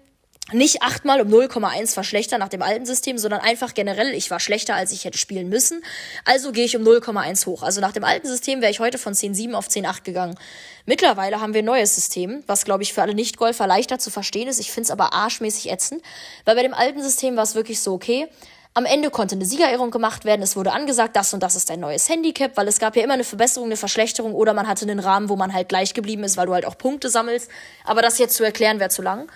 nicht 0.50 0.83
achtmal 0.83 1.20
um 1.20 1.28
0,1 1.28 1.94
verschlechtern 1.94 2.40
nach 2.40 2.48
dem 2.48 2.62
alten 2.62 2.85
System, 2.85 3.16
sondern 3.16 3.40
einfach 3.40 3.74
generell, 3.74 4.12
ich 4.12 4.31
war 4.31 4.40
schlechter, 4.40 4.74
als 4.74 4.90
ich 4.90 5.05
hätte 5.05 5.16
spielen 5.16 5.48
müssen. 5.48 5.83
Also 6.24 6.50
gehe 6.50 6.64
ich 6.64 6.76
um 6.76 6.83
0,1 6.83 7.46
hoch. 7.46 7.62
Also 7.62 7.81
nach 7.81 7.92
dem 7.92 8.02
alten 8.02 8.26
System 8.26 8.61
wäre 8.61 8.70
ich 8.70 8.81
heute 8.81 8.98
von 8.98 9.14
10,7 9.14 9.55
auf 9.55 9.68
10,8 9.68 10.02
gegangen. 10.02 10.37
Mittlerweile 10.85 11.40
haben 11.40 11.55
wir 11.55 11.62
ein 11.62 11.66
neues 11.66 11.94
System, 11.94 12.42
was, 12.48 12.64
glaube 12.64 12.83
ich, 12.83 12.92
für 12.92 13.02
alle 13.02 13.14
Nicht-Golfer 13.14 13.68
leichter 13.68 14.00
zu 14.00 14.11
verstehen 14.11 14.48
ist. 14.48 14.59
Ich 14.59 14.72
finde 14.72 14.87
es 14.87 14.90
aber 14.90 15.14
arschmäßig 15.14 15.70
ätzend, 15.70 16.02
weil 16.44 16.57
bei 16.57 16.62
dem 16.62 16.74
alten 16.74 17.02
System 17.02 17.37
war 17.37 17.44
es 17.44 17.55
wirklich 17.55 17.81
so, 17.81 17.94
okay, 17.94 18.28
am 18.74 18.87
Ende 18.87 19.11
konnte 19.11 19.35
eine 19.35 19.44
Siegerehrung 19.44 19.90
gemacht 19.90 20.24
werden. 20.24 20.42
Es 20.42 20.56
wurde 20.56 20.72
angesagt, 20.72 21.14
das 21.16 21.35
und 21.35 21.42
das 21.42 21.56
ist 21.56 21.68
dein 21.68 21.80
neues 21.80 22.08
Handicap, 22.08 22.56
weil 22.56 22.68
es 22.68 22.78
gab 22.78 22.96
ja 22.96 23.02
immer 23.02 23.14
eine 23.14 23.24
Verbesserung, 23.24 23.68
eine 23.68 23.76
Verschlechterung 23.76 24.35
oder 24.35 24.54
man 24.54 24.66
hatte 24.66 24.87
einen 24.87 24.98
Rahmen, 24.98 25.28
wo 25.28 25.37
man 25.37 25.52
halt 25.52 25.68
gleich 25.68 25.92
geblieben 25.92 26.24
ist, 26.24 26.37
weil 26.37 26.46
du 26.46 26.54
halt 26.54 26.64
auch 26.64 26.78
Punkte 26.78 27.11
sammelst. 27.11 27.50
Aber 27.85 28.00
das 28.00 28.18
jetzt 28.18 28.37
zu 28.37 28.44
erklären 28.44 28.80
wäre 28.80 28.90
zu 28.90 29.02
lang. 29.02 29.30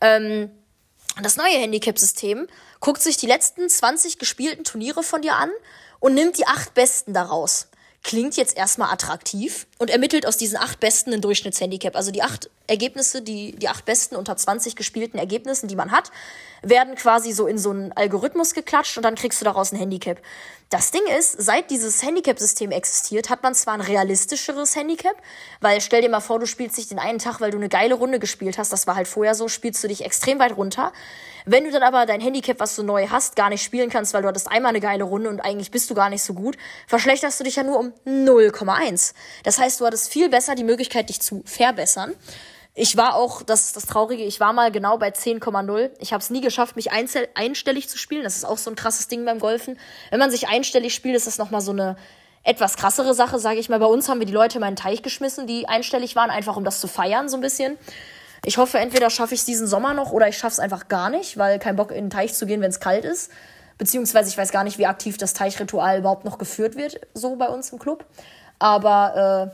Ähm, 0.00 0.50
das 1.22 1.36
neue 1.36 1.56
Handicap-System 1.58 2.48
guckt 2.80 3.02
sich 3.02 3.16
die 3.16 3.26
letzten 3.26 3.68
20 3.68 4.18
gespielten 4.18 4.64
Turniere 4.64 5.02
von 5.02 5.22
dir 5.22 5.34
an 5.34 5.50
und 6.00 6.14
nimmt 6.14 6.38
die 6.38 6.46
acht 6.46 6.74
besten 6.74 7.12
daraus. 7.12 7.69
Klingt 8.02 8.36
jetzt 8.36 8.56
erstmal 8.56 8.90
attraktiv 8.90 9.66
und 9.78 9.90
ermittelt 9.90 10.26
aus 10.26 10.38
diesen 10.38 10.56
acht 10.56 10.80
besten 10.80 11.12
ein 11.12 11.20
Durchschnittshandicap. 11.20 11.94
Also 11.94 12.10
die 12.10 12.22
acht 12.22 12.48
Ergebnisse, 12.66 13.20
die, 13.20 13.52
die 13.52 13.68
acht 13.68 13.84
besten 13.84 14.16
unter 14.16 14.36
20 14.36 14.74
gespielten 14.74 15.18
Ergebnissen, 15.18 15.68
die 15.68 15.76
man 15.76 15.90
hat, 15.90 16.10
werden 16.62 16.94
quasi 16.94 17.32
so 17.32 17.46
in 17.46 17.58
so 17.58 17.70
einen 17.70 17.92
Algorithmus 17.92 18.54
geklatscht 18.54 18.96
und 18.96 19.02
dann 19.02 19.16
kriegst 19.16 19.40
du 19.40 19.44
daraus 19.44 19.72
ein 19.72 19.78
Handicap. 19.78 20.20
Das 20.70 20.92
Ding 20.92 21.02
ist, 21.18 21.32
seit 21.42 21.68
dieses 21.72 22.00
Handicap-System 22.00 22.70
existiert, 22.70 23.28
hat 23.28 23.42
man 23.42 23.56
zwar 23.56 23.74
ein 23.74 23.80
realistischeres 23.80 24.76
Handicap, 24.76 25.16
weil 25.60 25.80
stell 25.80 26.00
dir 26.00 26.08
mal 26.08 26.20
vor, 26.20 26.38
du 26.38 26.46
spielst 26.46 26.78
dich 26.78 26.86
den 26.86 27.00
einen 27.00 27.18
Tag, 27.18 27.40
weil 27.40 27.50
du 27.50 27.56
eine 27.56 27.68
geile 27.68 27.94
Runde 27.94 28.20
gespielt 28.20 28.56
hast, 28.56 28.72
das 28.72 28.86
war 28.86 28.94
halt 28.94 29.08
vorher 29.08 29.34
so, 29.34 29.48
spielst 29.48 29.82
du 29.82 29.88
dich 29.88 30.04
extrem 30.04 30.38
weit 30.38 30.56
runter. 30.56 30.92
Wenn 31.44 31.64
du 31.64 31.72
dann 31.72 31.82
aber 31.82 32.06
dein 32.06 32.20
Handicap, 32.20 32.60
was 32.60 32.76
du 32.76 32.84
neu 32.84 33.08
hast, 33.08 33.34
gar 33.34 33.48
nicht 33.48 33.64
spielen 33.64 33.90
kannst, 33.90 34.14
weil 34.14 34.22
du 34.22 34.28
hattest 34.28 34.48
einmal 34.48 34.68
eine 34.68 34.78
geile 34.78 35.02
Runde 35.02 35.28
und 35.28 35.40
eigentlich 35.40 35.72
bist 35.72 35.90
du 35.90 35.94
gar 35.94 36.08
nicht 36.08 36.22
so 36.22 36.34
gut, 36.34 36.56
verschlechterst 36.86 37.40
du 37.40 37.44
dich 37.44 37.56
ja 37.56 37.64
nur 37.64 37.76
um 37.76 37.92
0,1. 38.06 39.14
Das 39.42 39.58
heißt, 39.58 39.80
du 39.80 39.86
hattest 39.86 40.12
viel 40.12 40.28
besser 40.28 40.54
die 40.54 40.62
Möglichkeit, 40.62 41.08
dich 41.08 41.20
zu 41.20 41.42
verbessern. 41.46 42.14
Ich 42.74 42.96
war 42.96 43.16
auch, 43.16 43.42
das 43.42 43.66
ist 43.66 43.76
das 43.76 43.86
Traurige, 43.86 44.22
ich 44.22 44.38
war 44.38 44.52
mal 44.52 44.70
genau 44.70 44.96
bei 44.96 45.08
10,0. 45.08 45.90
Ich 45.98 46.12
habe 46.12 46.22
es 46.22 46.30
nie 46.30 46.40
geschafft, 46.40 46.76
mich 46.76 46.90
einstellig 46.92 47.88
zu 47.88 47.98
spielen. 47.98 48.22
Das 48.22 48.36
ist 48.36 48.44
auch 48.44 48.58
so 48.58 48.70
ein 48.70 48.76
krasses 48.76 49.08
Ding 49.08 49.24
beim 49.24 49.40
Golfen. 49.40 49.78
Wenn 50.10 50.20
man 50.20 50.30
sich 50.30 50.48
einstellig 50.48 50.94
spielt, 50.94 51.16
ist 51.16 51.26
das 51.26 51.38
nochmal 51.38 51.60
so 51.60 51.72
eine 51.72 51.96
etwas 52.42 52.76
krassere 52.76 53.12
Sache, 53.12 53.38
sage 53.38 53.58
ich 53.58 53.68
mal. 53.68 53.80
Bei 53.80 53.86
uns 53.86 54.08
haben 54.08 54.20
wir 54.20 54.26
die 54.26 54.32
Leute 54.32 54.58
in 54.58 54.60
meinen 54.60 54.76
Teich 54.76 55.02
geschmissen, 55.02 55.46
die 55.46 55.68
einstellig 55.68 56.16
waren, 56.16 56.30
einfach 56.30 56.56
um 56.56 56.64
das 56.64 56.80
zu 56.80 56.86
feiern, 56.86 57.28
so 57.28 57.36
ein 57.36 57.40
bisschen. 57.40 57.76
Ich 58.44 58.56
hoffe, 58.56 58.78
entweder 58.78 59.10
schaffe 59.10 59.34
ich 59.34 59.40
es 59.40 59.46
diesen 59.46 59.66
Sommer 59.66 59.92
noch 59.92 60.12
oder 60.12 60.28
ich 60.28 60.38
schaffe 60.38 60.54
es 60.54 60.60
einfach 60.60 60.88
gar 60.88 61.10
nicht, 61.10 61.36
weil 61.36 61.58
kein 61.58 61.76
Bock 61.76 61.90
in 61.90 62.04
den 62.04 62.10
Teich 62.10 62.34
zu 62.34 62.46
gehen, 62.46 62.62
wenn 62.62 62.70
es 62.70 62.80
kalt 62.80 63.04
ist. 63.04 63.30
Beziehungsweise 63.76 64.30
ich 64.30 64.38
weiß 64.38 64.52
gar 64.52 64.64
nicht, 64.64 64.78
wie 64.78 64.86
aktiv 64.86 65.18
das 65.18 65.34
Teichritual 65.34 65.98
überhaupt 65.98 66.24
noch 66.24 66.38
geführt 66.38 66.76
wird, 66.76 67.00
so 67.14 67.36
bei 67.36 67.48
uns 67.48 67.70
im 67.70 67.78
Club. 67.78 68.04
Aber 68.58 69.52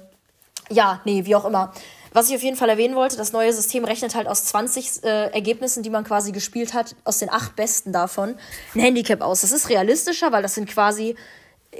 äh, 0.70 0.74
ja, 0.74 1.00
nee, 1.04 1.24
wie 1.24 1.34
auch 1.34 1.44
immer. 1.44 1.72
Was 2.16 2.30
ich 2.30 2.34
auf 2.34 2.42
jeden 2.42 2.56
Fall 2.56 2.70
erwähnen 2.70 2.94
wollte, 2.94 3.18
das 3.18 3.34
neue 3.34 3.52
System 3.52 3.84
rechnet 3.84 4.14
halt 4.14 4.26
aus 4.26 4.46
20 4.46 5.04
äh, 5.04 5.26
Ergebnissen, 5.34 5.82
die 5.82 5.90
man 5.90 6.02
quasi 6.02 6.32
gespielt 6.32 6.72
hat, 6.72 6.96
aus 7.04 7.18
den 7.18 7.28
acht 7.28 7.56
besten 7.56 7.92
davon, 7.92 8.36
ein 8.74 8.80
Handicap 8.80 9.20
aus. 9.20 9.42
Das 9.42 9.52
ist 9.52 9.68
realistischer, 9.68 10.32
weil 10.32 10.40
das 10.40 10.54
sind 10.54 10.66
quasi, 10.66 11.14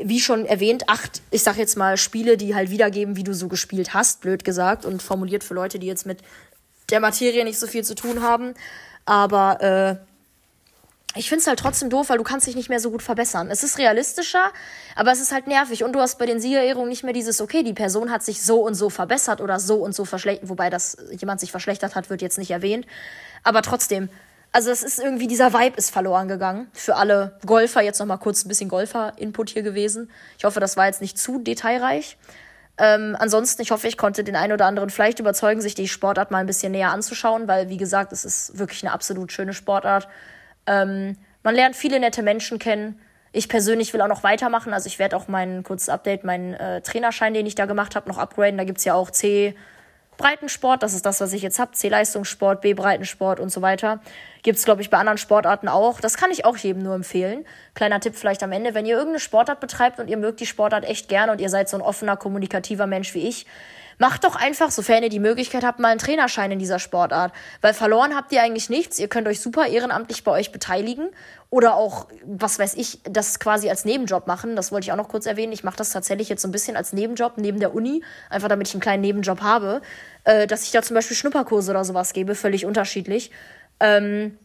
wie 0.02 0.20
schon 0.20 0.44
erwähnt, 0.44 0.90
acht, 0.90 1.22
ich 1.30 1.42
sag 1.42 1.56
jetzt 1.56 1.78
mal, 1.78 1.96
Spiele, 1.96 2.36
die 2.36 2.54
halt 2.54 2.68
wiedergeben, 2.68 3.16
wie 3.16 3.24
du 3.24 3.32
so 3.32 3.48
gespielt 3.48 3.94
hast, 3.94 4.20
blöd 4.20 4.44
gesagt, 4.44 4.84
und 4.84 5.02
formuliert 5.02 5.42
für 5.42 5.54
Leute, 5.54 5.78
die 5.78 5.86
jetzt 5.86 6.04
mit 6.04 6.18
der 6.90 7.00
Materie 7.00 7.42
nicht 7.42 7.58
so 7.58 7.66
viel 7.66 7.82
zu 7.82 7.94
tun 7.94 8.20
haben. 8.20 8.52
Aber 9.06 9.62
äh, 9.62 10.15
ich 11.16 11.28
finde 11.28 11.40
es 11.40 11.46
halt 11.46 11.58
trotzdem 11.58 11.90
doof, 11.90 12.08
weil 12.08 12.18
du 12.18 12.24
kannst 12.24 12.46
dich 12.46 12.56
nicht 12.56 12.68
mehr 12.68 12.80
so 12.80 12.90
gut 12.90 13.02
verbessern. 13.02 13.50
Es 13.50 13.62
ist 13.62 13.78
realistischer, 13.78 14.52
aber 14.94 15.12
es 15.12 15.20
ist 15.20 15.32
halt 15.32 15.46
nervig. 15.46 15.84
Und 15.84 15.92
du 15.92 16.00
hast 16.00 16.18
bei 16.18 16.26
den 16.26 16.40
Siegerehrungen 16.40 16.88
nicht 16.88 17.04
mehr 17.04 17.12
dieses, 17.12 17.40
okay, 17.40 17.62
die 17.62 17.72
Person 17.72 18.10
hat 18.10 18.22
sich 18.22 18.42
so 18.42 18.60
und 18.60 18.74
so 18.74 18.90
verbessert 18.90 19.40
oder 19.40 19.58
so 19.58 19.76
und 19.76 19.94
so 19.94 20.04
verschlechtert. 20.04 20.48
Wobei 20.48 20.70
das 20.70 20.96
jemand 21.10 21.40
sich 21.40 21.50
verschlechtert 21.50 21.94
hat, 21.94 22.10
wird 22.10 22.22
jetzt 22.22 22.38
nicht 22.38 22.50
erwähnt. 22.50 22.86
Aber 23.42 23.62
trotzdem, 23.62 24.08
also 24.52 24.70
es 24.70 24.82
ist 24.82 24.98
irgendwie, 24.98 25.26
dieser 25.26 25.52
Vibe 25.52 25.76
ist 25.76 25.90
verloren 25.90 26.28
gegangen. 26.28 26.68
Für 26.72 26.96
alle 26.96 27.38
Golfer, 27.44 27.82
jetzt 27.82 27.98
nochmal 27.98 28.18
kurz 28.18 28.44
ein 28.44 28.48
bisschen 28.48 28.68
Golfer-Input 28.68 29.50
hier 29.50 29.62
gewesen. 29.62 30.10
Ich 30.38 30.44
hoffe, 30.44 30.60
das 30.60 30.76
war 30.76 30.86
jetzt 30.86 31.00
nicht 31.00 31.18
zu 31.18 31.38
detailreich. 31.38 32.16
Ähm, 32.78 33.16
ansonsten, 33.18 33.62
ich 33.62 33.70
hoffe, 33.70 33.88
ich 33.88 33.96
konnte 33.96 34.22
den 34.22 34.36
einen 34.36 34.52
oder 34.52 34.66
anderen 34.66 34.90
vielleicht 34.90 35.18
überzeugen, 35.18 35.60
sich 35.60 35.74
die 35.74 35.88
Sportart 35.88 36.30
mal 36.30 36.38
ein 36.38 36.46
bisschen 36.46 36.72
näher 36.72 36.90
anzuschauen, 36.90 37.48
weil, 37.48 37.68
wie 37.68 37.78
gesagt, 37.78 38.12
es 38.12 38.24
ist 38.24 38.58
wirklich 38.58 38.82
eine 38.82 38.92
absolut 38.92 39.32
schöne 39.32 39.54
Sportart. 39.54 40.08
Ähm, 40.66 41.16
man 41.42 41.54
lernt 41.54 41.76
viele 41.76 42.00
nette 42.00 42.22
Menschen 42.22 42.58
kennen. 42.58 43.00
Ich 43.32 43.48
persönlich 43.48 43.92
will 43.92 44.00
auch 44.00 44.08
noch 44.08 44.22
weitermachen. 44.22 44.72
Also 44.72 44.86
ich 44.86 44.98
werde 44.98 45.16
auch 45.16 45.28
mein 45.28 45.62
kurzes 45.62 45.88
Update, 45.88 46.24
meinen 46.24 46.54
äh, 46.54 46.80
Trainerschein, 46.80 47.34
den 47.34 47.46
ich 47.46 47.54
da 47.54 47.66
gemacht 47.66 47.94
habe, 47.94 48.08
noch 48.08 48.18
upgraden. 48.18 48.58
Da 48.58 48.64
gibt 48.64 48.78
es 48.78 48.84
ja 48.84 48.94
auch 48.94 49.10
C. 49.10 49.54
Breitensport, 50.16 50.82
das 50.82 50.94
ist 50.94 51.04
das, 51.04 51.20
was 51.20 51.32
ich 51.32 51.42
jetzt 51.42 51.58
habe, 51.58 51.72
C-Leistungssport, 51.72 52.62
B-Breitensport 52.62 53.38
und 53.38 53.50
so 53.50 53.60
weiter. 53.62 54.00
Gibt 54.42 54.58
es, 54.58 54.64
glaube 54.64 54.80
ich, 54.80 54.90
bei 54.90 54.96
anderen 54.96 55.18
Sportarten 55.18 55.68
auch. 55.68 56.00
Das 56.00 56.16
kann 56.16 56.30
ich 56.30 56.44
auch 56.44 56.56
jedem 56.56 56.82
nur 56.82 56.94
empfehlen. 56.94 57.44
Kleiner 57.74 58.00
Tipp 58.00 58.14
vielleicht 58.16 58.42
am 58.42 58.52
Ende, 58.52 58.74
wenn 58.74 58.86
ihr 58.86 58.94
irgendeine 58.94 59.20
Sportart 59.20 59.60
betreibt 59.60 60.00
und 60.00 60.08
ihr 60.08 60.16
mögt 60.16 60.40
die 60.40 60.46
Sportart 60.46 60.84
echt 60.84 61.08
gerne 61.08 61.32
und 61.32 61.40
ihr 61.40 61.50
seid 61.50 61.68
so 61.68 61.76
ein 61.76 61.82
offener, 61.82 62.16
kommunikativer 62.16 62.86
Mensch 62.86 63.14
wie 63.14 63.28
ich, 63.28 63.46
Macht 63.98 64.24
doch 64.24 64.36
einfach, 64.36 64.70
sofern 64.70 65.02
ihr 65.02 65.08
die 65.08 65.20
Möglichkeit 65.20 65.64
habt, 65.64 65.78
mal 65.78 65.88
einen 65.88 65.98
Trainerschein 65.98 66.50
in 66.50 66.58
dieser 66.58 66.78
Sportart. 66.78 67.32
Weil 67.62 67.72
verloren 67.72 68.14
habt 68.14 68.30
ihr 68.32 68.42
eigentlich 68.42 68.68
nichts. 68.68 68.98
Ihr 68.98 69.08
könnt 69.08 69.26
euch 69.26 69.40
super 69.40 69.66
ehrenamtlich 69.66 70.22
bei 70.22 70.32
euch 70.32 70.52
beteiligen. 70.52 71.08
Oder 71.48 71.76
auch, 71.76 72.08
was 72.24 72.58
weiß 72.58 72.74
ich, 72.74 73.00
das 73.04 73.38
quasi 73.38 73.70
als 73.70 73.84
Nebenjob 73.84 74.26
machen. 74.26 74.56
Das 74.56 74.70
wollte 74.72 74.84
ich 74.86 74.92
auch 74.92 74.96
noch 74.96 75.08
kurz 75.08 75.26
erwähnen. 75.26 75.52
Ich 75.52 75.64
mache 75.64 75.76
das 75.76 75.90
tatsächlich 75.90 76.28
jetzt 76.28 76.42
so 76.42 76.48
ein 76.48 76.52
bisschen 76.52 76.76
als 76.76 76.92
Nebenjob 76.92 77.38
neben 77.38 77.58
der 77.58 77.74
Uni. 77.74 78.02
Einfach 78.28 78.48
damit 78.48 78.68
ich 78.68 78.74
einen 78.74 78.82
kleinen 78.82 79.00
Nebenjob 79.00 79.40
habe. 79.40 79.80
Äh, 80.24 80.46
dass 80.46 80.64
ich 80.64 80.72
da 80.72 80.82
zum 80.82 80.94
Beispiel 80.94 81.16
Schnupperkurse 81.16 81.70
oder 81.70 81.84
sowas 81.84 82.12
gebe. 82.12 82.34
Völlig 82.34 82.66
unterschiedlich. 82.66 83.30
Ähm, 83.80 84.38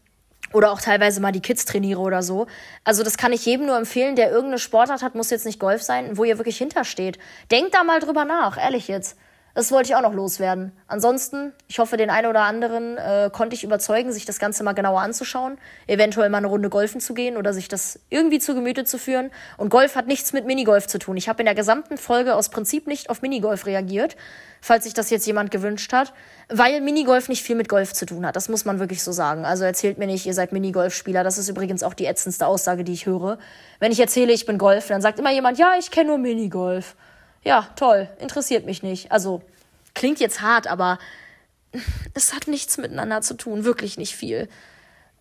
Oder 0.54 0.72
auch 0.72 0.82
teilweise 0.82 1.22
mal 1.22 1.32
die 1.32 1.42
Kids 1.42 1.66
trainiere 1.66 2.02
oder 2.02 2.24
so. 2.24 2.48
Also 2.84 3.04
das 3.04 3.16
kann 3.18 3.32
ich 3.32 3.46
jedem 3.46 3.68
nur 3.68 3.78
empfehlen, 3.78 4.16
der 4.16 4.32
irgendeine 4.32 4.60
Sportart 4.60 5.02
hat, 5.02 5.16
muss 5.16 5.30
jetzt 5.30 5.46
nicht 5.46 5.60
Golf 5.60 5.82
sein, 5.82 6.18
wo 6.18 6.24
ihr 6.26 6.38
wirklich 6.38 6.58
hintersteht. 6.58 7.20
Denkt 7.52 7.74
da 7.74 7.84
mal 7.84 8.00
drüber 8.00 8.26
nach, 8.26 8.58
ehrlich 8.58 8.88
jetzt. 8.88 9.18
Das 9.54 9.72
wollte 9.72 9.90
ich 9.90 9.96
auch 9.96 10.02
noch 10.02 10.14
loswerden. 10.14 10.72
Ansonsten, 10.88 11.52
ich 11.68 11.80
hoffe, 11.80 11.98
den 11.98 12.10
einen 12.10 12.28
oder 12.28 12.42
anderen 12.42 12.98
äh, 12.98 13.30
konnte 13.34 13.54
ich 13.54 13.64
überzeugen, 13.64 14.14
sich 14.14 14.24
das 14.26 14.40
Ganze 14.40 14.64
mal 14.64 14.72
genauer 14.72 15.02
anzuschauen, 15.02 15.58
eventuell 15.88 16.30
mal 16.30 16.38
eine 16.38 16.48
Runde 16.48 16.70
golfen 16.70 17.02
zu 17.02 17.14
gehen 17.14 17.36
oder 17.36 17.54
sich 17.54 17.68
das 17.68 18.00
irgendwie 18.10 18.40
zu 18.40 18.56
Gemüte 18.56 18.86
zu 18.86 18.98
führen. 18.98 19.30
Und 19.58 19.70
Golf 19.70 19.96
hat 19.96 20.08
nichts 20.08 20.32
mit 20.32 20.46
Minigolf 20.46 20.88
zu 20.88 21.00
tun. 21.00 21.18
Ich 21.18 21.28
habe 21.28 21.42
in 21.42 21.46
der 21.46 21.56
gesamten 21.56 21.98
Folge 21.98 22.36
aus 22.36 22.50
Prinzip 22.50 22.88
nicht 22.88 23.10
auf 23.10 23.22
Minigolf 23.22 23.66
reagiert, 23.66 24.16
falls 24.62 24.86
sich 24.86 24.94
das 24.94 25.10
jetzt 25.10 25.28
jemand 25.28 25.52
gewünscht 25.52 25.92
hat, 25.92 26.14
weil 26.48 26.80
Minigolf 26.80 27.28
nicht 27.28 27.44
viel 27.44 27.56
mit 27.58 27.68
Golf 27.68 27.94
zu 27.94 28.06
tun 28.06 28.26
hat. 28.26 28.38
Das 28.38 28.48
muss 28.48 28.64
man 28.64 28.80
wirklich 28.80 29.04
so 29.04 29.12
sagen. 29.12 29.44
Also 29.44 29.66
erzählt 29.66 29.98
mir 29.98 30.08
nicht, 30.08 30.26
ihr 30.26 30.34
seid 30.34 30.54
Minigolfspieler. 30.54 31.26
Das 31.26 31.38
ist 31.38 31.50
übrigens 31.50 31.84
auch 31.84 31.94
die 31.94 32.06
ätzendste 32.06 32.48
Aussage, 32.48 32.86
die 32.86 32.94
ich 32.94 33.06
höre. 33.06 33.38
Wenn 33.80 33.92
ich 33.92 34.00
erzähle, 34.00 34.32
ich 34.32 34.46
bin 34.46 34.58
Golf, 34.58 34.88
dann 34.88 35.02
sagt 35.02 35.20
immer 35.20 35.32
jemand, 35.32 35.58
ja, 35.58 35.74
ich 35.78 35.92
kenne 35.92 36.10
nur 36.10 36.20
Minigolf 36.20 36.96
ja, 37.44 37.68
toll, 37.76 38.10
interessiert 38.20 38.66
mich 38.66 38.84
nicht. 38.84 39.12
Also, 39.12 39.42
klingt 39.94 40.20
jetzt 40.20 40.42
hart, 40.42 40.68
aber 40.68 41.00
es 42.14 42.34
hat 42.34 42.48
nichts 42.48 42.78
miteinander 42.78 43.22
zu 43.22 43.36
tun, 43.36 43.64
wirklich 43.64 43.98
nicht 43.98 44.16
viel. 44.16 44.50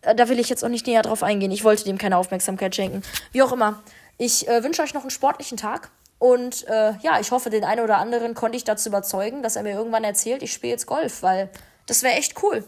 Äh, 0.03 0.15
da 0.15 0.29
will 0.29 0.39
ich 0.39 0.49
jetzt 0.49 0.65
auch 0.65 0.69
nicht 0.69 0.87
näher 0.87 1.03
drauf 1.03 1.23
eingehen. 1.23 1.51
Ich 1.51 1.65
wollte 1.65 1.85
dem 1.85 1.99
keine 1.99 2.17
Aufmerksamkeit 2.17 2.75
schenken. 2.75 3.03
Wie 3.33 3.43
auch 3.43 3.53
immer. 3.53 3.83
Ich 4.19 4.49
äh, 4.49 4.63
wünsche 4.63 4.83
euch 4.83 4.95
noch 4.95 5.03
einen 5.03 5.11
sportlichen 5.11 5.57
Tag. 5.57 5.91
Und 6.19 6.67
äh, 6.69 6.93
ja, 7.01 7.19
ich 7.19 7.31
hoffe, 7.31 7.49
den 7.49 7.65
einen 7.65 7.83
oder 7.83 7.97
anderen 7.97 8.35
konnte 8.35 8.57
ich 8.57 8.65
dazu 8.65 8.91
überzeugen, 8.91 9.43
dass 9.43 9.57
er 9.57 9.63
mir 9.63 9.73
irgendwann 9.73 10.05
erzählt, 10.05 10.43
ich 10.43 10.53
spiele 10.53 10.73
jetzt 10.73 10.87
Golf, 10.87 11.23
weil 11.23 11.49
das 11.87 12.03
wäre 12.03 12.15
echt 12.15 12.43
cool. 12.43 12.65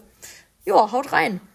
Ja, 0.65 0.91
haut 0.91 1.11
rein. 1.11 1.39